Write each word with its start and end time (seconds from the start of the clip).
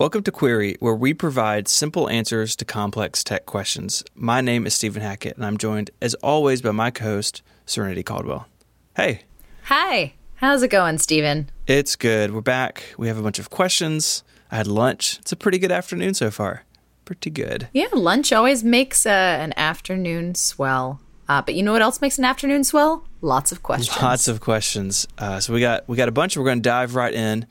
Welcome 0.00 0.22
to 0.22 0.32
Query, 0.32 0.76
where 0.80 0.94
we 0.94 1.12
provide 1.12 1.68
simple 1.68 2.08
answers 2.08 2.56
to 2.56 2.64
complex 2.64 3.22
tech 3.22 3.44
questions. 3.44 4.02
My 4.14 4.40
name 4.40 4.66
is 4.66 4.72
Stephen 4.72 5.02
Hackett, 5.02 5.36
and 5.36 5.44
I'm 5.44 5.58
joined, 5.58 5.90
as 6.00 6.14
always, 6.14 6.62
by 6.62 6.70
my 6.70 6.90
co 6.90 7.04
host, 7.04 7.42
Serenity 7.66 8.02
Caldwell. 8.02 8.48
Hey. 8.96 9.24
Hi. 9.64 10.14
How's 10.36 10.62
it 10.62 10.68
going, 10.68 10.96
Stephen? 10.96 11.50
It's 11.66 11.96
good. 11.96 12.32
We're 12.32 12.40
back. 12.40 12.94
We 12.96 13.08
have 13.08 13.18
a 13.18 13.22
bunch 13.22 13.38
of 13.38 13.50
questions. 13.50 14.24
I 14.50 14.56
had 14.56 14.66
lunch. 14.66 15.18
It's 15.18 15.32
a 15.32 15.36
pretty 15.36 15.58
good 15.58 15.70
afternoon 15.70 16.14
so 16.14 16.30
far. 16.30 16.64
Pretty 17.04 17.28
good. 17.28 17.68
Yeah, 17.74 17.88
lunch 17.92 18.32
always 18.32 18.64
makes 18.64 19.04
uh, 19.04 19.10
an 19.10 19.52
afternoon 19.58 20.34
swell. 20.34 21.02
Uh, 21.28 21.42
but 21.42 21.54
you 21.54 21.62
know 21.62 21.72
what 21.72 21.82
else 21.82 22.00
makes 22.00 22.16
an 22.16 22.24
afternoon 22.24 22.64
swell? 22.64 23.06
Lots 23.20 23.52
of 23.52 23.62
questions. 23.62 24.02
Lots 24.02 24.28
of 24.28 24.40
questions. 24.40 25.06
Uh, 25.18 25.40
so 25.40 25.52
we 25.52 25.60
got 25.60 25.86
we 25.86 25.98
got 25.98 26.08
a 26.08 26.12
bunch. 26.12 26.38
We're 26.38 26.44
going 26.44 26.62
to 26.62 26.68
dive 26.68 26.94
right 26.94 27.12
in. 27.12 27.46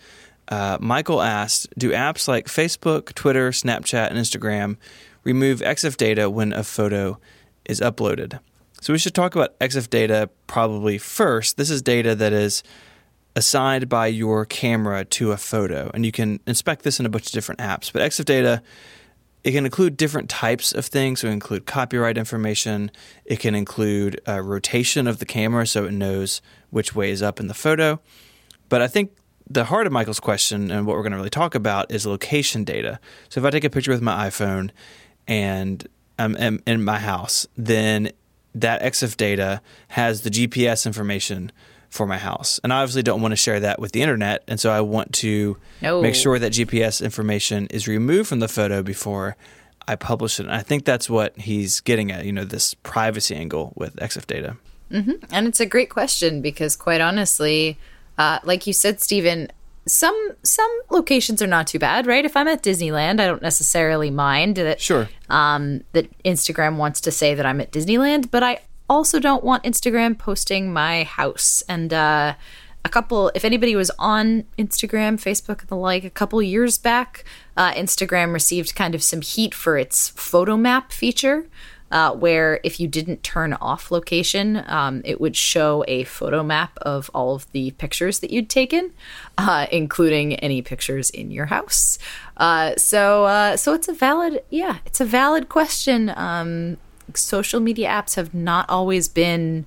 Uh, 0.50 0.78
Michael 0.82 1.22
asked, 1.22 1.68
"Do 1.78 1.92
apps 1.92 2.28
like 2.28 2.48
Facebook, 2.48 3.14
Twitter, 3.14 3.52
Snapchat, 3.52 4.10
and 4.10 4.18
Instagram 4.18 4.78
remove 5.24 5.62
EXIF 5.62 5.96
data 5.96 6.30
when 6.30 6.54
a 6.54 6.64
photo 6.64 7.20
is 7.66 7.80
uploaded?" 7.80 8.40
So 8.82 8.93
we 8.93 9.00
should 9.00 9.14
talk 9.14 9.36
about 9.36 9.57
EXIF 9.60 9.90
data 9.90 10.30
probably 10.48 10.98
first. 10.98 11.57
This 11.57 11.70
is 11.70 11.82
data 11.82 12.16
that 12.16 12.34
is 12.34 12.64
assigned 13.36 13.88
by 13.88 14.07
your 14.07 14.46
camera 14.46 15.06
to 15.06 15.32
a 15.32 15.38
photo, 15.38 15.92
and 15.93 16.06
you 16.06 16.12
can 16.12 16.40
inspect 16.48 16.84
this 16.84 17.00
in 17.00 17.06
a 17.06 17.10
bunch 17.10 17.28
of 17.28 17.32
different 17.32 17.62
apps. 17.62 17.93
But 17.93 18.02
EXIF 18.02 18.26
data 18.26 18.64
it 19.43 19.52
can 19.54 19.66
include 19.66 19.96
different 19.96 20.29
types 20.29 20.74
of 20.74 20.86
things. 20.86 21.21
So 21.21 21.28
it 21.28 21.32
include 21.32 21.66
copyright 21.66 22.18
information. 22.18 22.92
It 23.26 23.40
can 23.40 23.56
include 23.56 24.20
uh, 24.28 24.42
rotation 24.42 25.07
of 25.07 25.20
the 25.20 25.26
camera 25.26 25.66
so 25.66 25.86
it 25.86 25.92
knows 25.92 26.42
which 26.70 26.93
way 26.93 27.10
is 27.10 27.21
up 27.21 27.40
in 27.40 27.48
the 27.48 27.54
photo. 27.54 28.00
But 28.68 28.82
I 28.82 28.88
think 28.88 29.12
the 29.50 29.66
heart 29.66 29.88
of 29.88 29.94
Michael's 29.94 30.20
question 30.20 30.71
and 30.71 30.86
what 30.86 30.96
we're 30.96 31.02
going 31.02 31.12
to 31.12 31.18
really 31.18 31.30
talk 31.30 31.56
about 31.56 31.92
is 31.92 32.06
location 32.06 32.64
data. 32.64 33.00
So 33.30 33.42
if 33.42 33.45
I 33.45 33.50
take 33.50 33.64
a 33.64 33.70
picture 33.70 33.92
with 33.92 34.02
my 34.02 34.30
iPhone 34.30 34.70
and 35.28 35.88
I'm 36.18 36.36
in 36.36 36.84
my 36.84 37.00
house, 37.00 37.48
then 37.58 38.12
that 38.56 38.82
EXIF 38.82 39.16
data 39.18 39.62
has 39.90 40.22
the 40.22 40.30
GPS 40.30 40.86
information 40.86 41.52
for 41.90 42.06
my 42.06 42.18
house. 42.18 42.60
And 42.64 42.72
I 42.72 42.82
obviously 42.82 43.04
don't 43.04 43.22
want 43.22 43.32
to 43.32 43.36
share 43.36 43.60
that 43.62 43.80
with 43.80 43.94
the 43.94 44.02
internet. 44.02 44.44
And 44.48 44.60
so 44.60 44.70
I 44.70 44.82
want 44.82 45.14
to 45.16 45.58
no. 45.82 46.02
make 46.02 46.16
sure 46.16 46.38
that 46.38 46.52
GPS 46.52 47.04
information 47.04 47.68
is 47.68 47.88
removed 47.88 48.30
from 48.30 48.40
the 48.40 48.48
photo 48.48 48.84
before 48.84 49.36
I 49.88 49.95
publish 49.95 50.40
it. 50.40 50.45
And 50.45 50.54
I 50.54 50.62
think 50.62 50.86
that's 50.86 51.10
what 51.10 51.36
he's 51.38 51.80
getting 51.80 52.12
at, 52.12 52.26
you 52.26 52.32
know, 52.32 52.44
this 52.44 52.76
privacy 52.76 53.36
angle 53.36 53.73
with 53.76 53.95
EXIF 53.95 54.28
data. 54.28 54.58
Mm-hmm. 54.92 55.26
And 55.32 55.48
it's 55.48 55.60
a 55.60 55.66
great 55.66 55.90
question 55.90 56.42
because, 56.42 56.76
quite 56.76 57.02
honestly, 57.02 57.78
uh, 58.20 58.38
like 58.44 58.67
you 58.67 58.73
said, 58.73 59.02
Stephen, 59.02 59.50
some 59.88 60.31
some 60.44 60.70
locations 60.92 61.42
are 61.42 61.48
not 61.48 61.66
too 61.66 61.80
bad, 61.80 62.06
right? 62.06 62.26
If 62.26 62.38
I'm 62.38 62.48
at 62.48 62.61
Disneyland, 62.61 63.20
I 63.20 63.26
don't 63.26 63.42
necessarily 63.42 64.11
mind 64.11 64.58
that 64.58 64.80
sure 64.80 65.09
um, 65.30 65.81
that 65.94 66.08
Instagram 66.23 66.76
wants 66.76 67.02
to 67.02 67.11
say 67.11 67.34
that 67.34 67.45
I'm 67.45 67.59
at 67.59 67.72
Disneyland, 67.72 68.30
but 68.30 68.44
I 68.44 68.59
also 68.89 69.20
don't 69.20 69.44
want 69.44 69.64
Instagram 69.64 70.17
posting 70.17 70.73
my 70.73 71.03
house. 71.03 71.64
And 71.70 71.94
uh, 71.94 72.36
a 72.84 72.89
couple, 72.89 73.31
if 73.36 73.45
anybody 73.45 73.76
was 73.76 73.92
on 73.98 74.44
Instagram, 74.58 75.16
Facebook, 75.16 75.61
and 75.61 75.70
the 75.70 75.76
like, 75.76 76.04
a 76.04 76.09
couple 76.09 76.42
years 76.42 76.78
back, 76.78 77.23
uh, 77.56 77.72
Instagram 77.73 78.33
received 78.33 78.76
kind 78.76 78.95
of 78.95 79.02
some 79.04 79.22
heat 79.22 79.54
for 79.54 79.78
its 79.78 80.09
photo 80.09 80.58
map 80.58 80.92
feature. 80.92 81.48
Uh, 81.92 82.12
where 82.14 82.59
if 82.64 82.80
you 82.80 82.88
didn't 82.88 83.23
turn 83.23 83.54
off 83.54 83.90
location, 83.90 84.64
um, 84.68 85.02
it 85.04 85.20
would 85.20 85.36
show 85.36 85.84
a 85.88 86.04
photo 86.04 86.44
map 86.44 86.78
of 86.84 87.09
all 87.14 87.34
of 87.34 87.52
the 87.52 87.72
pictures 87.72 88.20
that 88.20 88.30
you'd 88.30 88.50
taken, 88.50 88.92
uh, 89.40 89.66
including 89.72 90.36
any 90.36 90.62
pictures 90.62 91.10
in 91.10 91.32
your 91.32 91.48
house. 91.48 91.98
Uh, 92.38 92.76
so, 92.78 93.26
uh, 93.26 93.58
so 93.58 93.73
it's 93.73 93.88
a 93.88 93.94
valid, 93.94 94.44
yeah, 94.50 94.78
it's 94.86 95.02
a 95.02 95.06
valid 95.06 95.50
question. 95.50 96.14
Um, 96.16 96.78
social 97.16 97.60
media 97.60 97.90
apps 97.90 98.16
have 98.16 98.34
not 98.34 98.70
always 98.70 99.08
been 99.08 99.66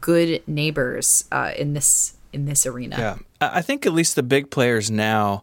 good 0.00 0.42
neighbors 0.46 1.24
uh, 1.32 1.52
in 1.56 1.74
this 1.74 2.14
in 2.32 2.44
this 2.44 2.66
arena. 2.66 2.96
Yeah, 2.98 3.16
I 3.40 3.62
think 3.62 3.86
at 3.86 3.92
least 3.92 4.14
the 4.14 4.22
big 4.22 4.50
players 4.50 4.90
now 4.90 5.42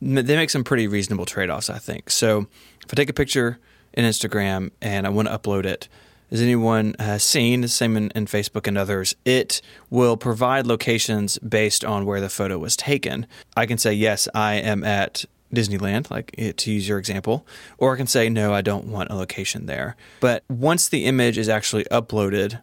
they 0.00 0.36
make 0.36 0.50
some 0.50 0.64
pretty 0.64 0.86
reasonable 0.86 1.24
trade 1.24 1.50
offs. 1.50 1.70
I 1.70 1.78
think 1.78 2.10
so. 2.10 2.46
If 2.84 2.92
I 2.92 2.94
take 2.94 3.08
a 3.08 3.14
picture 3.14 3.58
in 3.96 4.04
Instagram 4.04 4.70
and 4.80 5.06
I 5.06 5.10
want 5.10 5.28
to 5.28 5.38
upload 5.38 5.64
it, 5.64 5.88
as 6.30 6.42
anyone 6.42 6.94
has 6.98 7.22
seen, 7.22 7.60
the 7.60 7.68
same 7.68 7.96
in, 7.96 8.10
in, 8.10 8.26
Facebook 8.26 8.66
and 8.66 8.76
others, 8.76 9.14
it 9.24 9.62
will 9.90 10.16
provide 10.16 10.66
locations 10.66 11.38
based 11.38 11.84
on 11.84 12.04
where 12.04 12.20
the 12.20 12.28
photo 12.28 12.58
was 12.58 12.76
taken. 12.76 13.26
I 13.56 13.66
can 13.66 13.78
say, 13.78 13.92
yes, 13.92 14.26
I 14.34 14.54
am 14.54 14.82
at 14.82 15.24
Disneyland, 15.54 16.10
like 16.10 16.34
eh, 16.36 16.52
to 16.56 16.72
use 16.72 16.88
your 16.88 16.98
example, 16.98 17.46
or 17.78 17.94
I 17.94 17.96
can 17.96 18.08
say, 18.08 18.28
no, 18.28 18.52
I 18.52 18.60
don't 18.60 18.86
want 18.86 19.10
a 19.10 19.14
location 19.14 19.66
there. 19.66 19.96
But 20.20 20.42
once 20.48 20.88
the 20.88 21.04
image 21.04 21.38
is 21.38 21.48
actually 21.48 21.84
uploaded, 21.84 22.60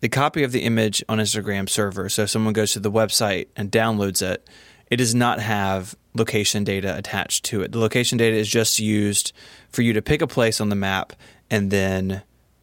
the 0.00 0.08
copy 0.10 0.42
of 0.42 0.52
the 0.52 0.60
image 0.60 1.02
on 1.08 1.18
Instagram 1.18 1.68
server, 1.68 2.10
so 2.10 2.24
if 2.24 2.30
someone 2.30 2.52
goes 2.52 2.72
to 2.72 2.80
the 2.80 2.92
website 2.92 3.48
and 3.56 3.72
downloads 3.72 4.20
it, 4.20 4.46
it 4.90 4.96
does 4.96 5.14
not 5.14 5.40
have 5.40 5.94
location 6.14 6.64
data 6.64 6.96
attached 6.96 7.44
to 7.46 7.62
it. 7.62 7.72
The 7.72 7.78
location 7.78 8.18
data 8.18 8.36
is 8.36 8.48
just 8.48 8.78
used 8.78 9.32
for 9.70 9.82
you 9.82 9.92
to 9.92 10.02
pick 10.02 10.22
a 10.22 10.26
place 10.26 10.60
on 10.60 10.68
the 10.68 10.76
map 10.76 11.12
and 11.50 11.70
then 11.70 12.22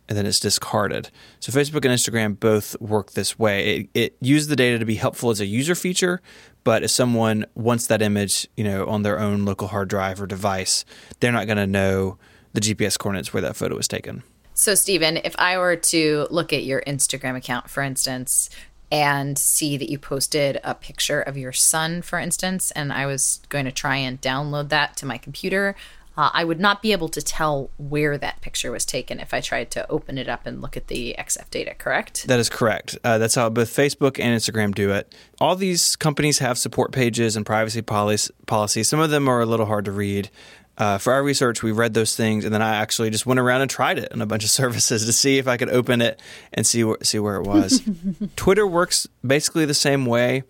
and 0.10 0.18
then 0.18 0.26
it's 0.26 0.40
discarded. 0.40 1.10
So 1.40 1.52
Facebook 1.52 1.86
and 1.86 1.86
Instagram 1.86 2.38
both 2.38 2.80
work 2.82 3.14
this 3.14 3.40
way. 3.40 3.78
It, 3.78 3.90
it 3.94 4.18
uses 4.20 4.50
the 4.50 4.56
data 4.56 4.78
to 4.78 4.86
be 4.86 4.96
helpful 4.96 5.30
as 5.30 5.40
a 5.40 5.46
user 5.46 5.76
feature, 5.76 6.22
but 6.66 6.84
if 6.84 6.92
someone 6.92 7.46
wants 7.56 7.88
that 7.88 8.02
image, 8.02 8.48
you 8.58 8.66
know, 8.66 8.86
on 8.86 9.04
their 9.04 9.18
own 9.18 9.46
local 9.46 9.70
hard 9.70 9.88
drive 9.88 10.22
or 10.22 10.28
device, 10.28 10.84
they're 11.20 11.32
not 11.32 11.48
going 11.48 11.58
to 11.58 11.66
know 11.66 12.18
the 12.52 12.60
GPS 12.60 13.00
coordinates 13.00 13.34
where 13.34 13.42
that 13.42 13.56
photo 13.56 13.76
was 13.76 13.88
taken. 13.88 14.24
So, 14.54 14.76
Stephen, 14.76 15.18
if 15.18 15.36
I 15.40 15.58
were 15.58 15.78
to 15.78 16.28
look 16.30 16.54
at 16.54 16.64
your 16.64 16.84
Instagram 16.86 17.36
account, 17.36 17.70
for 17.70 17.82
instance, 17.82 18.50
and 18.94 19.40
see 19.40 19.76
that 19.76 19.90
you 19.90 19.98
posted 19.98 20.60
a 20.64 20.76
picture 20.76 21.20
of 21.20 21.36
your 21.36 21.52
son, 21.52 22.04
for 22.04 22.20
instance, 22.20 22.70
and 22.72 22.94
I 22.94 23.08
was 23.08 23.42
going 23.50 23.66
to 23.66 23.72
try 23.72 23.96
and 23.96 24.22
download 24.22 24.70
that 24.70 24.96
to 24.98 25.08
my 25.08 25.18
computer, 25.18 25.76
uh, 26.16 26.30
I 26.32 26.44
would 26.44 26.60
not 26.60 26.84
be 26.84 26.92
able 26.92 27.10
to 27.10 27.22
tell 27.24 27.72
where 27.78 28.20
that 28.20 28.42
picture 28.42 28.72
was 28.72 28.86
taken 28.86 29.20
if 29.20 29.34
I 29.34 29.42
tried 29.42 29.72
to 29.72 29.90
open 29.90 30.20
it 30.20 30.30
up 30.30 30.46
and 30.46 30.62
look 30.62 30.78
at 30.78 30.90
the 30.90 31.16
EXIF 31.18 31.50
data, 31.50 31.74
correct? 31.74 32.28
That 32.28 32.40
is 32.40 32.50
correct. 32.50 32.96
Uh, 33.04 33.18
that's 33.18 33.34
how 33.34 33.50
both 33.50 33.76
Facebook 33.76 34.20
and 34.20 34.40
Instagram 34.40 34.76
do 34.76 34.92
it. 34.92 35.12
All 35.42 35.56
these 35.56 35.96
companies 35.96 36.38
have 36.38 36.60
support 36.60 36.92
pages 36.92 37.36
and 37.36 37.48
privacy 37.48 37.82
policies. 37.82 38.88
Some 38.88 39.00
of 39.00 39.10
them 39.10 39.28
are 39.28 39.42
a 39.42 39.48
little 39.48 39.66
hard 39.66 39.86
to 39.86 39.92
read. 39.92 40.30
Uh, 40.78 40.98
for 40.98 41.14
our 41.14 41.22
research, 41.22 41.62
we 41.62 41.72
read 41.72 41.94
those 41.94 42.16
things, 42.16 42.46
and 42.46 42.54
then 42.54 42.62
I 42.62 42.78
actually 42.78 43.12
just 43.12 43.26
went 43.26 43.40
around 43.40 43.62
and 43.62 43.70
tried 43.70 44.00
it 44.00 44.12
on 44.12 44.22
a 44.22 44.26
bunch 44.26 44.44
of 44.44 44.50
services 44.62 45.06
to 45.06 45.14
see 45.14 45.38
if 45.38 45.48
I 45.48 45.58
could 45.58 45.70
open 45.70 46.02
it 46.02 46.20
and 46.54 46.66
see 46.66 46.84
where, 46.84 46.98
see 47.04 47.20
where 47.20 47.36
it 47.36 47.44
was. 47.44 47.82
Twitter 48.36 48.66
works 48.66 49.08
basically 49.26 49.66
the 49.66 49.74
same 49.74 50.06
way. 50.06 50.44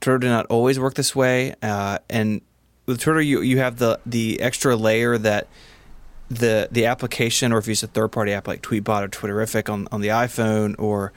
Twitter 0.00 0.18
did 0.18 0.28
not 0.28 0.46
always 0.46 0.78
work 0.78 0.94
this 0.94 1.14
way, 1.14 1.54
uh, 1.62 1.98
and 2.08 2.40
with 2.86 3.00
Twitter, 3.00 3.20
you 3.20 3.40
you 3.40 3.58
have 3.58 3.78
the 3.78 3.98
the 4.06 4.40
extra 4.40 4.76
layer 4.76 5.18
that 5.18 5.48
the 6.30 6.68
the 6.70 6.86
application, 6.86 7.52
or 7.52 7.58
if 7.58 7.66
you 7.66 7.72
use 7.72 7.82
a 7.82 7.88
third 7.88 8.08
party 8.08 8.32
app 8.32 8.46
like 8.46 8.62
Tweetbot 8.62 9.02
or 9.02 9.08
Twitterrific 9.08 9.72
on 9.72 9.88
on 9.92 10.00
the 10.00 10.08
iPhone, 10.08 10.74
or 10.78 11.12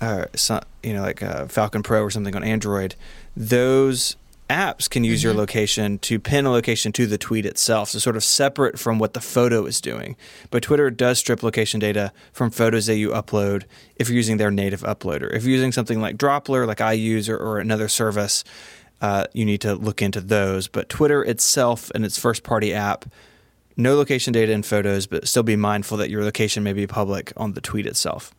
uh, 0.00 0.26
some, 0.34 0.60
you 0.82 0.92
know 0.92 1.02
like 1.02 1.22
uh, 1.22 1.46
Falcon 1.46 1.82
Pro 1.82 2.02
or 2.02 2.10
something 2.10 2.34
on 2.34 2.44
Android, 2.44 2.94
those 3.36 4.16
apps 4.48 4.88
can 4.88 5.04
use 5.04 5.20
mm-hmm. 5.20 5.28
your 5.28 5.34
location 5.34 5.98
to 5.98 6.18
pin 6.18 6.46
a 6.46 6.50
location 6.50 6.92
to 6.92 7.06
the 7.06 7.18
tweet 7.18 7.44
itself, 7.46 7.90
so 7.90 7.98
sort 7.98 8.16
of 8.16 8.24
separate 8.24 8.78
from 8.78 8.98
what 8.98 9.14
the 9.14 9.20
photo 9.20 9.66
is 9.66 9.80
doing. 9.80 10.16
But 10.50 10.62
Twitter 10.62 10.90
does 10.90 11.18
strip 11.18 11.42
location 11.42 11.80
data 11.80 12.12
from 12.32 12.50
photos 12.50 12.86
that 12.86 12.96
you 12.96 13.10
upload 13.10 13.64
if 13.96 14.08
you're 14.08 14.16
using 14.16 14.36
their 14.36 14.50
native 14.50 14.82
uploader. 14.82 15.32
If 15.32 15.44
you're 15.44 15.54
using 15.54 15.72
something 15.72 16.00
like 16.00 16.16
Droplr, 16.16 16.66
like 16.66 16.80
I 16.80 16.92
use, 16.92 17.28
or, 17.28 17.36
or 17.36 17.58
another 17.58 17.88
service, 17.88 18.44
uh, 19.00 19.26
you 19.32 19.44
need 19.44 19.60
to 19.62 19.74
look 19.74 20.00
into 20.00 20.20
those. 20.20 20.68
But 20.68 20.88
Twitter 20.88 21.24
itself 21.24 21.90
and 21.94 22.04
its 22.04 22.18
first 22.18 22.42
party 22.42 22.72
app, 22.72 23.04
no 23.76 23.94
location 23.96 24.32
data 24.32 24.52
in 24.52 24.62
photos, 24.62 25.06
but 25.06 25.28
still 25.28 25.42
be 25.42 25.56
mindful 25.56 25.98
that 25.98 26.08
your 26.08 26.24
location 26.24 26.62
may 26.62 26.72
be 26.72 26.86
public 26.86 27.32
on 27.36 27.52
the 27.52 27.60
tweet 27.60 27.86
itself. 27.86 28.34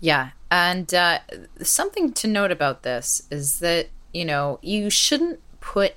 Yeah. 0.00 0.30
And 0.50 0.92
uh, 0.94 1.18
something 1.60 2.12
to 2.14 2.26
note 2.26 2.50
about 2.50 2.82
this 2.82 3.22
is 3.30 3.58
that, 3.58 3.88
you 4.18 4.24
know, 4.24 4.58
you 4.62 4.90
shouldn't 4.90 5.40
put 5.60 5.94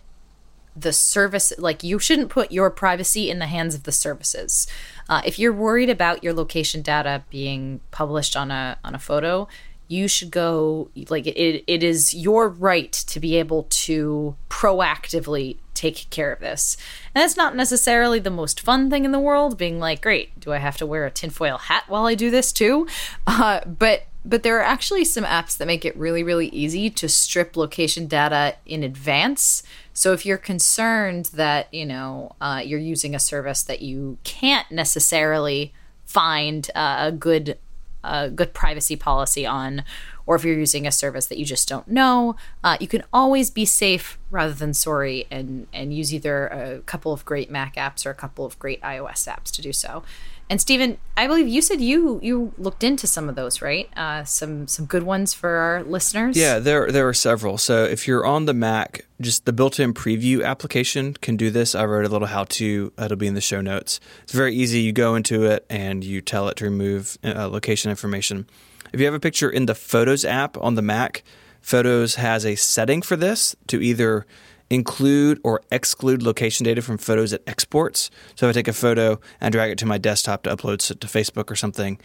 the 0.75 0.93
service 0.93 1.51
like 1.57 1.83
you 1.83 1.99
shouldn't 1.99 2.29
put 2.29 2.51
your 2.51 2.69
privacy 2.69 3.29
in 3.29 3.39
the 3.39 3.47
hands 3.47 3.75
of 3.75 3.83
the 3.83 3.91
services. 3.91 4.67
Uh, 5.09 5.21
if 5.25 5.37
you're 5.37 5.51
worried 5.51 5.89
about 5.89 6.23
your 6.23 6.33
location 6.33 6.81
data 6.81 7.23
being 7.29 7.81
published 7.91 8.37
on 8.37 8.51
a 8.51 8.77
on 8.83 8.95
a 8.95 8.99
photo 8.99 9.47
you 9.91 10.07
should 10.07 10.31
go 10.31 10.89
like 11.09 11.27
it, 11.27 11.63
it 11.67 11.83
is 11.83 12.13
your 12.13 12.47
right 12.47 12.93
to 12.93 13.19
be 13.19 13.35
able 13.35 13.63
to 13.69 14.33
proactively 14.49 15.57
take 15.73 16.09
care 16.09 16.31
of 16.31 16.39
this. 16.39 16.77
And 17.13 17.25
it's 17.25 17.35
not 17.35 17.57
necessarily 17.57 18.19
the 18.19 18.29
most 18.29 18.61
fun 18.61 18.89
thing 18.89 19.03
in 19.03 19.11
the 19.11 19.19
world 19.19 19.57
being 19.57 19.79
like 19.79 20.01
great 20.01 20.39
do 20.39 20.53
i 20.53 20.57
have 20.59 20.77
to 20.77 20.85
wear 20.85 21.05
a 21.05 21.11
tinfoil 21.11 21.57
hat 21.57 21.83
while 21.89 22.05
i 22.05 22.15
do 22.15 22.31
this 22.31 22.53
too? 22.53 22.87
Uh, 23.27 23.59
but 23.65 24.03
but 24.23 24.43
there 24.43 24.57
are 24.57 24.63
actually 24.63 25.05
some 25.05 25.23
apps 25.23 25.57
that 25.57 25.65
make 25.65 25.83
it 25.83 25.95
really, 25.97 26.23
really 26.23 26.47
easy 26.49 26.89
to 26.91 27.09
strip 27.09 27.57
location 27.57 28.07
data 28.07 28.55
in 28.65 28.83
advance. 28.83 29.63
So 29.93 30.13
if 30.13 30.25
you're 30.25 30.37
concerned 30.37 31.25
that 31.33 31.73
you 31.73 31.85
know 31.85 32.35
uh, 32.39 32.61
you're 32.63 32.79
using 32.79 33.15
a 33.15 33.19
service 33.19 33.63
that 33.63 33.81
you 33.81 34.17
can't 34.23 34.69
necessarily 34.71 35.73
find 36.05 36.69
uh, 36.75 36.97
a 36.99 37.11
good 37.11 37.57
a 38.03 38.29
good 38.29 38.53
privacy 38.53 38.95
policy 38.95 39.45
on, 39.45 39.83
or 40.25 40.35
if 40.35 40.43
you're 40.43 40.57
using 40.57 40.87
a 40.87 40.91
service 40.91 41.27
that 41.27 41.37
you 41.37 41.45
just 41.45 41.67
don't 41.67 41.87
know, 41.87 42.35
uh, 42.63 42.77
you 42.79 42.87
can 42.87 43.03
always 43.13 43.49
be 43.49 43.65
safe 43.65 44.17
rather 44.29 44.53
than 44.53 44.73
sorry 44.73 45.27
and 45.31 45.67
and 45.73 45.93
use 45.93 46.13
either 46.13 46.47
a 46.47 46.79
couple 46.81 47.11
of 47.11 47.25
great 47.25 47.49
Mac 47.49 47.75
apps 47.75 48.05
or 48.05 48.11
a 48.11 48.15
couple 48.15 48.45
of 48.45 48.57
great 48.59 48.81
iOS 48.81 49.27
apps 49.27 49.51
to 49.51 49.61
do 49.61 49.73
so. 49.73 50.03
And 50.51 50.59
Stephen, 50.59 50.97
I 51.15 51.27
believe 51.27 51.47
you 51.47 51.61
said 51.61 51.79
you 51.79 52.19
you 52.21 52.53
looked 52.57 52.83
into 52.83 53.07
some 53.07 53.29
of 53.29 53.35
those, 53.35 53.61
right? 53.61 53.89
Uh, 53.95 54.25
some 54.25 54.67
some 54.67 54.85
good 54.85 55.03
ones 55.03 55.33
for 55.33 55.49
our 55.49 55.81
listeners. 55.81 56.35
Yeah, 56.35 56.59
there 56.59 56.91
there 56.91 57.07
are 57.07 57.13
several. 57.13 57.57
So 57.57 57.85
if 57.85 58.05
you're 58.05 58.25
on 58.25 58.47
the 58.47 58.53
Mac, 58.53 59.05
just 59.21 59.45
the 59.45 59.53
built-in 59.53 59.93
preview 59.93 60.43
application 60.43 61.13
can 61.13 61.37
do 61.37 61.51
this. 61.51 61.73
I 61.73 61.85
wrote 61.85 62.03
a 62.03 62.09
little 62.09 62.27
how-to. 62.27 62.91
It'll 62.97 63.15
be 63.15 63.27
in 63.27 63.33
the 63.33 63.39
show 63.39 63.61
notes. 63.61 64.01
It's 64.23 64.33
very 64.33 64.53
easy. 64.53 64.81
You 64.81 64.91
go 64.91 65.15
into 65.15 65.45
it 65.45 65.65
and 65.69 66.03
you 66.03 66.19
tell 66.19 66.49
it 66.49 66.57
to 66.57 66.65
remove 66.65 67.17
uh, 67.23 67.47
location 67.47 67.89
information. 67.89 68.45
If 68.91 68.99
you 68.99 69.05
have 69.05 69.15
a 69.15 69.21
picture 69.21 69.49
in 69.49 69.67
the 69.67 69.75
Photos 69.75 70.25
app 70.25 70.57
on 70.57 70.75
the 70.75 70.81
Mac, 70.81 71.23
Photos 71.61 72.15
has 72.15 72.45
a 72.45 72.55
setting 72.55 73.01
for 73.01 73.15
this 73.15 73.55
to 73.67 73.81
either 73.81 74.25
include 74.71 75.37
or 75.43 75.61
exclude 75.69 76.23
location 76.23 76.63
data 76.63 76.81
from 76.81 76.97
photos 76.97 77.33
it 77.33 77.43
exports. 77.45 78.09
So 78.35 78.47
if 78.47 78.51
I 78.51 78.53
take 78.53 78.69
a 78.69 78.73
photo 78.73 79.19
and 79.41 79.51
drag 79.51 79.69
it 79.69 79.77
to 79.79 79.85
my 79.85 79.97
desktop 79.97 80.43
to 80.43 80.55
upload 80.55 80.79
to 80.79 81.07
Facebook 81.07 81.51
or 81.51 81.57
something, 81.57 81.99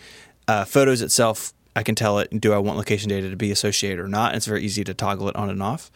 uh, 0.49 0.65
photos 0.65 1.01
itself, 1.01 1.55
I 1.77 1.85
can 1.85 1.95
tell 1.95 2.19
it, 2.19 2.29
do 2.41 2.53
I 2.53 2.59
want 2.59 2.77
location 2.77 3.09
data 3.09 3.31
to 3.31 3.37
be 3.37 3.53
associated 3.53 4.01
or 4.01 4.09
not? 4.09 4.35
It's 4.35 4.47
very 4.47 4.65
easy 4.65 4.83
to 4.83 4.95
toggle 4.95 5.29
it 5.29 5.37
on 5.37 5.49
and 5.49 5.63
off. 5.63 5.93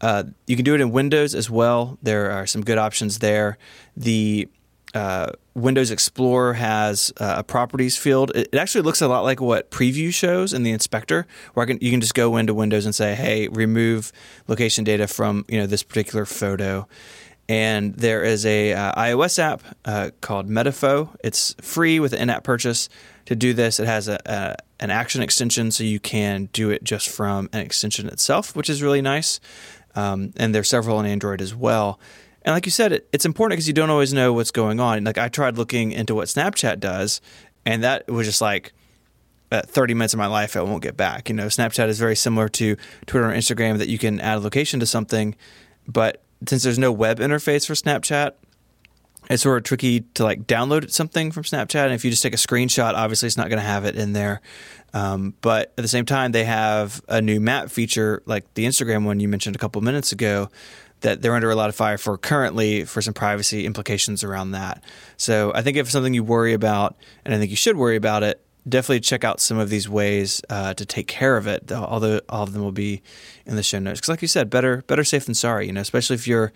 Uh, 0.00 0.24
you 0.46 0.54
can 0.54 0.64
do 0.64 0.74
it 0.74 0.80
in 0.80 0.92
Windows 0.92 1.34
as 1.34 1.50
well. 1.50 1.98
There 2.00 2.30
are 2.30 2.46
some 2.46 2.62
good 2.62 2.78
options 2.78 3.18
there. 3.18 3.58
The 3.96 4.48
uh, 4.94 5.32
Windows 5.54 5.90
Explorer 5.90 6.54
has 6.54 7.12
uh, 7.18 7.34
a 7.38 7.42
properties 7.42 7.96
field. 7.96 8.30
It, 8.34 8.48
it, 8.52 8.56
actually 8.56 8.82
looks 8.82 9.02
a 9.02 9.08
lot 9.08 9.24
like 9.24 9.40
what 9.40 9.70
Preview 9.70 10.14
shows 10.14 10.52
in 10.52 10.62
the 10.62 10.70
inspector, 10.70 11.26
where 11.54 11.66
can, 11.66 11.78
you 11.80 11.90
can 11.90 12.00
just 12.00 12.14
go 12.14 12.36
into 12.36 12.54
Windows 12.54 12.86
and 12.86 12.94
say, 12.94 13.14
"Hey, 13.14 13.48
remove 13.48 14.12
location 14.46 14.84
data 14.84 15.08
from 15.08 15.44
you 15.48 15.58
know 15.58 15.66
this 15.66 15.82
particular 15.82 16.24
photo." 16.24 16.86
And 17.48 17.94
there 17.94 18.22
is 18.22 18.46
a 18.46 18.72
uh, 18.72 18.94
iOS 18.94 19.38
app 19.38 19.62
uh, 19.84 20.10
called 20.22 20.48
Metapho. 20.48 21.14
It's 21.22 21.54
free 21.60 22.00
with 22.00 22.14
an 22.14 22.20
in-app 22.20 22.42
purchase. 22.42 22.88
To 23.26 23.36
do 23.36 23.52
this, 23.52 23.78
it 23.78 23.86
has 23.86 24.08
a, 24.08 24.18
a, 24.24 24.56
an 24.80 24.90
action 24.90 25.22
extension, 25.22 25.70
so 25.70 25.84
you 25.84 26.00
can 26.00 26.48
do 26.52 26.70
it 26.70 26.84
just 26.84 27.08
from 27.08 27.50
an 27.52 27.60
extension 27.60 28.08
itself, 28.08 28.56
which 28.56 28.70
is 28.70 28.82
really 28.82 29.02
nice. 29.02 29.40
Um, 29.94 30.32
and 30.36 30.54
there's 30.54 30.68
several 30.68 30.98
on 30.98 31.06
Android 31.06 31.40
as 31.40 31.54
well. 31.54 32.00
And 32.44 32.54
like 32.54 32.66
you 32.66 32.72
said, 32.72 32.92
it, 32.92 33.08
it's 33.12 33.24
important 33.24 33.56
because 33.56 33.68
you 33.68 33.74
don't 33.74 33.90
always 33.90 34.12
know 34.12 34.32
what's 34.32 34.50
going 34.50 34.80
on. 34.80 35.04
Like 35.04 35.18
I 35.18 35.28
tried 35.28 35.56
looking 35.56 35.92
into 35.92 36.14
what 36.14 36.28
Snapchat 36.28 36.80
does, 36.80 37.20
and 37.64 37.82
that 37.82 38.08
was 38.08 38.26
just 38.26 38.40
like 38.40 38.72
uh, 39.50 39.62
30 39.62 39.94
minutes 39.94 40.14
of 40.14 40.18
my 40.18 40.26
life 40.26 40.56
I 40.56 40.62
won't 40.62 40.82
get 40.82 40.96
back. 40.96 41.28
You 41.28 41.34
know, 41.34 41.46
Snapchat 41.46 41.88
is 41.88 41.98
very 41.98 42.16
similar 42.16 42.48
to 42.50 42.76
Twitter 43.06 43.28
and 43.28 43.40
Instagram 43.40 43.78
that 43.78 43.88
you 43.88 43.98
can 43.98 44.20
add 44.20 44.38
a 44.38 44.40
location 44.40 44.80
to 44.80 44.86
something, 44.86 45.34
but 45.86 46.22
since 46.46 46.62
there's 46.62 46.78
no 46.78 46.92
web 46.92 47.18
interface 47.18 47.66
for 47.66 47.74
Snapchat, 47.74 48.32
it's 49.30 49.42
sort 49.42 49.56
of 49.56 49.64
tricky 49.64 50.00
to 50.00 50.24
like 50.24 50.46
download 50.46 50.90
something 50.90 51.30
from 51.30 51.44
Snapchat. 51.44 51.84
And 51.84 51.94
if 51.94 52.04
you 52.04 52.10
just 52.10 52.22
take 52.22 52.34
a 52.34 52.38
screenshot, 52.38 52.94
obviously 52.94 53.26
it's 53.26 53.36
not 53.36 53.48
going 53.48 53.60
to 53.60 53.66
have 53.66 53.84
it 53.84 53.96
in 53.96 54.12
there. 54.12 54.42
Um, 54.92 55.34
but 55.40 55.72
at 55.78 55.82
the 55.82 55.88
same 55.88 56.04
time, 56.04 56.32
they 56.32 56.44
have 56.44 57.02
a 57.08 57.20
new 57.20 57.40
map 57.40 57.70
feature, 57.70 58.22
like 58.26 58.52
the 58.54 58.64
Instagram 58.64 59.04
one 59.04 59.20
you 59.20 59.28
mentioned 59.28 59.56
a 59.56 59.58
couple 59.58 59.80
minutes 59.82 60.12
ago, 60.12 60.50
that 61.04 61.20
they're 61.20 61.34
under 61.34 61.50
a 61.50 61.54
lot 61.54 61.68
of 61.68 61.76
fire 61.76 61.98
for 61.98 62.16
currently 62.16 62.84
for 62.84 63.02
some 63.02 63.14
privacy 63.14 63.66
implications 63.66 64.24
around 64.24 64.52
that. 64.52 64.82
So 65.18 65.52
I 65.54 65.60
think 65.60 65.76
if 65.76 65.90
something 65.90 66.14
you 66.14 66.24
worry 66.24 66.54
about, 66.54 66.96
and 67.24 67.34
I 67.34 67.38
think 67.38 67.50
you 67.50 67.56
should 67.56 67.76
worry 67.76 67.96
about 67.96 68.22
it, 68.22 68.42
definitely 68.66 69.00
check 69.00 69.22
out 69.22 69.38
some 69.38 69.58
of 69.58 69.68
these 69.68 69.86
ways 69.86 70.40
uh, 70.48 70.72
to 70.74 70.86
take 70.86 71.06
care 71.06 71.36
of 71.36 71.46
it. 71.46 71.70
Although 71.70 72.20
all 72.30 72.42
of 72.42 72.54
them 72.54 72.62
will 72.62 72.72
be 72.72 73.02
in 73.44 73.54
the 73.54 73.62
show 73.62 73.78
notes, 73.78 74.00
because 74.00 74.08
like 74.08 74.22
you 74.22 74.28
said, 74.28 74.48
better 74.48 74.82
better 74.86 75.04
safe 75.04 75.26
than 75.26 75.34
sorry. 75.34 75.66
You 75.66 75.72
know, 75.74 75.82
especially 75.82 76.14
if 76.14 76.26
you're 76.26 76.52